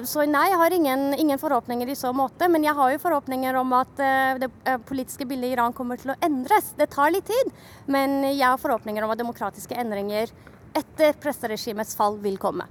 Så 0.08 0.24
nei, 0.30 0.46
jeg 0.50 0.60
har 0.62 0.76
ingen, 0.76 1.04
ingen 1.20 1.42
forhåpninger 1.42 1.92
i 1.92 1.98
så 2.00 2.14
måte, 2.16 2.48
men 2.52 2.64
jeg 2.66 2.76
har 2.78 2.94
jo 2.94 3.02
forhåpninger 3.04 3.60
om 3.60 3.76
at 3.82 4.02
det 4.42 4.50
politiske 4.88 5.11
politiske 5.12 5.26
bildet 5.26 5.50
i 5.50 5.54
Iran 5.54 5.74
kommer 5.74 5.98
til 5.98 6.12
å 6.12 6.16
endres. 6.24 6.74
Det 6.78 6.88
tar 6.92 7.12
litt 7.12 7.28
tid, 7.28 7.52
men 7.88 8.24
jeg 8.24 8.48
har 8.48 8.58
forhåpninger 8.58 9.04
om 9.04 9.12
at 9.12 9.20
demokratiske 9.20 9.76
endringer 9.76 10.30
etter 10.74 11.14
presseregimets 11.20 11.96
fall 11.96 12.18
vil 12.22 12.38
komme. 12.38 12.66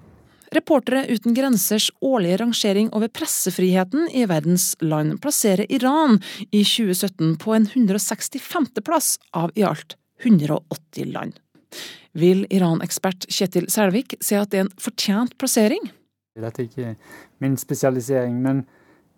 Reportere 0.51 1.05
uten 1.07 1.35
grensers 1.35 1.91
årlige 2.01 2.41
rangering 2.41 2.89
over 2.93 3.09
pressefriheten 3.09 4.09
i 4.11 4.25
verdens 4.27 4.75
land 4.81 5.21
plasserer 5.21 5.67
Iran 5.71 6.19
i 6.51 6.65
2017 6.65 7.37
på 7.39 7.55
en 7.55 7.69
165. 7.69 8.83
plass 8.83 9.19
av 9.33 9.53
i 9.55 9.63
alt 9.63 9.97
180 10.25 11.13
land. 11.13 11.39
Vil 12.13 12.47
Iran-ekspert 12.51 13.29
Kjetil 13.31 13.69
Selvik 13.71 14.17
si 14.21 14.35
at 14.35 14.51
det 14.51 14.59
er 14.59 14.67
en 14.67 14.77
fortjent 14.81 15.37
plassering? 15.39 15.93
Dette 16.35 16.65
er 16.65 16.67
ikke 16.67 16.97
min 17.39 17.57
spesialisering, 17.61 18.41
men 18.43 18.65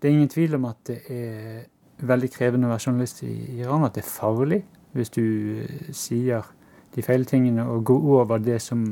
det 0.00 0.10
er 0.10 0.16
ingen 0.18 0.28
tvil 0.28 0.58
om 0.58 0.66
at 0.68 0.90
det 0.90 1.00
er 1.06 1.62
veldig 2.06 2.30
krevende 2.34 2.68
å 2.68 2.72
være 2.72 2.86
journalist 2.86 3.22
i 3.26 3.32
Iran, 3.60 3.86
at 3.86 3.96
det 3.96 4.04
er 4.04 4.10
farlig 4.10 4.62
hvis 4.96 5.12
du 5.14 5.24
eh, 5.62 5.90
sier 5.96 6.46
de 6.92 7.04
feile 7.04 7.24
tingene 7.28 7.64
og 7.64 7.86
går 7.88 8.08
over 8.18 8.42
det 8.42 8.58
som 8.60 8.84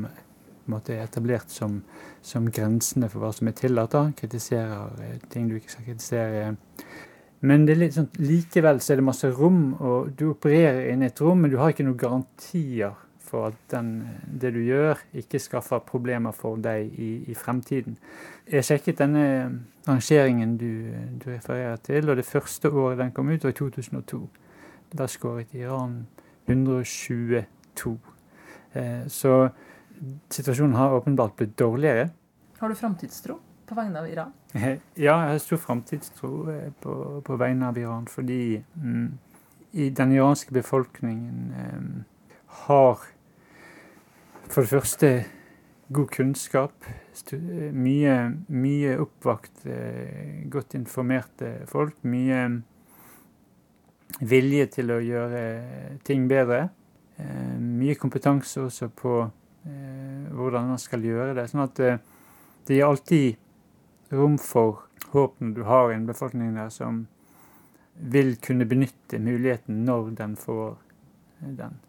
måte, 0.71 0.95
er 0.95 1.05
etablert 1.05 1.51
som, 1.51 1.81
som, 2.25 2.47
grensene 2.53 3.09
for 3.11 3.21
hva 3.21 3.31
som 3.35 3.49
er 3.49 3.57
tillatt. 3.57 3.97
Kritiserer 4.17 5.01
eh, 5.05 5.19
ting 5.29 5.49
du 5.49 5.57
ikke 5.57 5.75
skal 5.75 5.87
kritisere. 5.89 6.55
Men 7.41 7.65
sånn, 7.93 8.09
likevel 8.21 8.81
så 8.81 8.93
er 8.93 9.01
det 9.01 9.07
masse 9.07 9.29
rom, 9.33 9.73
og 9.81 10.11
du 10.17 10.27
opererer 10.31 10.91
inne 10.91 11.09
i 11.09 11.11
et 11.13 11.21
rom, 11.23 11.41
men 11.41 11.53
du 11.53 11.57
har 11.61 11.73
ikke 11.73 11.85
noen 11.87 12.01
garantier 12.01 12.93
for 13.31 13.47
at 13.47 13.59
den, 13.71 13.91
det 14.41 14.51
du 14.53 14.59
gjør, 14.65 14.99
ikke 15.15 15.39
skaffer 15.39 15.79
problemer 15.87 16.35
for 16.35 16.59
deg 16.59 16.91
i, 16.99 17.11
i 17.31 17.35
fremtiden. 17.37 17.95
Jeg 18.51 18.67
sjekket 18.67 18.99
denne 18.99 19.25
rangeringen 19.87 20.57
du, 20.59 20.91
du, 21.23 21.29
refererer 21.31 21.79
til, 21.85 22.09
og 22.09 22.19
det 22.19 22.27
første 22.27 22.69
året 22.69 22.99
den 22.99 23.13
kom 23.15 23.31
ut, 23.31 23.43
var 23.43 23.55
i 23.55 23.59
2002. 23.59 24.21
Da 24.97 25.07
skåret 25.07 25.53
Iran 25.55 26.01
122. 26.49 27.95
Eh, 28.73 29.07
så 29.07 29.35
situasjonen 30.29 30.75
har 30.75 30.97
åpenbart 30.99 31.35
blitt 31.39 31.55
dårligere. 31.59 32.09
Har 32.59 32.69
du 32.69 32.75
framtidstro 32.75 33.39
på 33.65 33.75
vegne 33.75 33.99
av 34.03 34.09
Iran? 34.09 34.33
Ja, 34.53 34.75
jeg 34.95 35.31
har 35.31 35.37
stor 35.39 35.61
framtidstro 35.63 36.31
eh, 36.51 36.71
på, 36.83 37.21
på, 37.25 37.37
vegne 37.39 37.71
av 37.71 37.77
Iran. 37.79 38.07
Fordi 38.11 38.63
mm, 38.75 39.07
i 39.71 39.89
den 39.89 40.11
iranske 40.11 40.53
befolkningen 40.53 41.53
eh, 41.55 42.35
har 42.65 43.07
for 44.51 44.65
det 44.65 44.69
første 44.73 45.09
god 45.95 46.09
kunnskap. 46.11 46.87
Mye, 47.71 48.15
mye 48.51 48.97
oppvakt, 48.99 49.65
eh, 49.65 50.43
godt 50.51 50.75
informerte 50.75 51.51
folk. 51.67 51.95
Mye 52.03 52.61
vilje 54.19 54.65
til 54.75 54.91
å 54.91 54.99
gjøre 54.99 55.43
ting 56.03 56.27
bedre. 56.27 56.69
Eh, 57.17 57.59
mye 57.59 57.95
kompetanse 57.95 58.59
også 58.59 58.89
på 58.89 59.13
eh, 59.23 60.27
hvordan 60.35 60.73
man 60.73 60.81
skal 60.83 61.03
gjøre 61.07 61.35
det. 61.37 61.47
Sånn 61.51 61.63
at 61.63 61.75
det 61.79 62.75
gir 62.75 62.89
alltid 62.89 63.37
rom 64.11 64.35
for 64.37 64.83
håp 65.13 65.39
når 65.39 65.55
du 65.55 65.63
har 65.63 65.91
en 65.91 66.07
befolkning 66.07 66.55
der 66.55 66.69
som 66.69 67.05
vil 67.95 68.35
kunne 68.43 68.67
benytte 68.67 69.19
muligheten 69.19 69.85
når 69.85 70.11
den 70.19 70.35
får 70.35 70.75
den. 71.39 71.79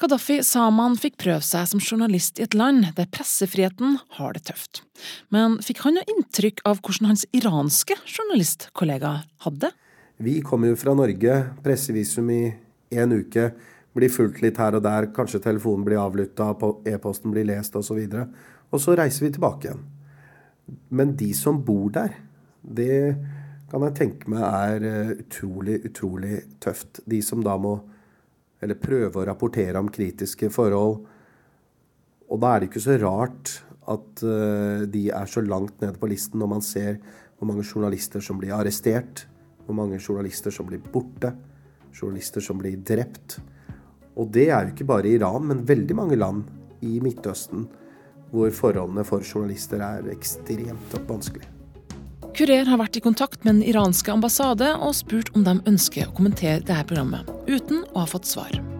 Gaddafi 0.00 0.38
sa 0.40 0.62
man 0.72 0.94
fikk 0.96 1.18
prøve 1.20 1.44
seg 1.44 1.66
som 1.68 1.80
journalist 1.82 2.38
i 2.40 2.44
et 2.46 2.54
land 2.56 2.86
der 2.96 3.08
pressefriheten 3.12 3.98
har 4.16 4.32
det 4.32 4.46
tøft. 4.48 4.80
Men 5.28 5.58
fikk 5.60 5.82
han 5.84 5.98
noe 5.98 6.08
inntrykk 6.08 6.62
av 6.70 6.80
hvordan 6.80 7.10
hans 7.10 7.26
iranske 7.36 7.98
journalistkollegaer 8.08 9.26
hadde 9.44 9.66
det? 9.66 9.70
Vi 10.24 10.38
kommer 10.44 10.72
jo 10.72 10.78
fra 10.80 10.94
Norge, 10.96 11.36
pressevisum 11.60 12.32
i 12.32 12.40
én 12.96 13.12
uke, 13.12 13.50
blir 13.92 14.12
fulgt 14.12 14.40
litt 14.40 14.56
her 14.60 14.78
og 14.78 14.86
der, 14.88 15.10
kanskje 15.12 15.42
telefonen 15.44 15.84
blir 15.84 16.00
avlytta, 16.00 16.48
e-posten 16.88 17.36
blir 17.36 17.50
lest 17.52 17.76
osv. 17.76 18.00
Og 18.72 18.80
så 18.80 18.96
reiser 18.96 19.26
vi 19.26 19.32
tilbake 19.36 19.68
igjen. 19.68 19.86
Men 20.96 21.12
de 21.20 21.28
som 21.36 21.60
bor 21.66 21.92
der, 21.92 22.16
det 22.64 23.16
kan 23.68 23.84
jeg 23.84 23.98
tenke 24.00 24.32
meg 24.32 24.48
er 24.48 24.88
eh, 24.88 25.16
utrolig, 25.20 25.82
utrolig 25.92 26.40
tøft. 26.62 27.04
De 27.04 27.20
som 27.24 27.44
da 27.44 27.60
må 27.60 27.82
eller 28.60 28.80
prøve 28.80 29.20
å 29.20 29.26
rapportere 29.26 29.80
om 29.80 29.90
kritiske 29.92 30.50
forhold. 30.52 31.00
Og 32.30 32.40
da 32.42 32.52
er 32.52 32.62
det 32.62 32.70
ikke 32.70 32.84
så 32.84 32.96
rart 33.00 33.56
at 33.90 34.22
uh, 34.22 34.86
de 34.86 35.08
er 35.10 35.30
så 35.30 35.42
langt 35.42 35.80
nede 35.82 35.98
på 35.98 36.10
listen 36.10 36.40
når 36.40 36.50
man 36.52 36.64
ser 36.64 37.00
hvor 37.38 37.48
mange 37.48 37.64
journalister 37.64 38.22
som 38.22 38.38
blir 38.38 38.52
arrestert, 38.54 39.24
hvor 39.64 39.76
mange 39.78 39.98
journalister 39.98 40.52
som 40.54 40.68
blir 40.68 40.82
borte, 40.92 41.32
journalister 41.96 42.44
som 42.44 42.60
blir 42.60 42.76
drept. 42.86 43.38
Og 44.20 44.28
det 44.34 44.50
er 44.50 44.66
jo 44.66 44.74
ikke 44.74 44.88
bare 44.90 45.08
i 45.08 45.16
Iran, 45.16 45.46
men 45.48 45.64
veldig 45.66 45.96
mange 45.96 46.18
land 46.20 46.44
i 46.84 46.98
Midtøsten 47.02 47.64
hvor 48.30 48.52
forholdene 48.54 49.02
for 49.08 49.24
journalister 49.26 49.82
er 49.82 50.12
ekstremt 50.12 50.94
vanskelig. 51.08 51.59
Kurer 52.36 52.68
har 52.70 52.78
vært 52.80 52.96
i 52.96 53.02
kontakt 53.04 53.44
med 53.44 53.58
den 53.58 53.64
iranske 53.72 54.12
ambassade 54.12 54.72
og 54.78 54.94
spurt 54.96 55.32
om 55.34 55.46
de 55.46 55.58
ønsker 55.68 56.08
å 56.08 56.14
kommentere 56.16 56.62
dette 56.62 56.86
programmet, 56.88 57.28
uten 57.50 57.82
å 57.92 58.04
ha 58.04 58.10
fått 58.10 58.30
svar. 58.30 58.79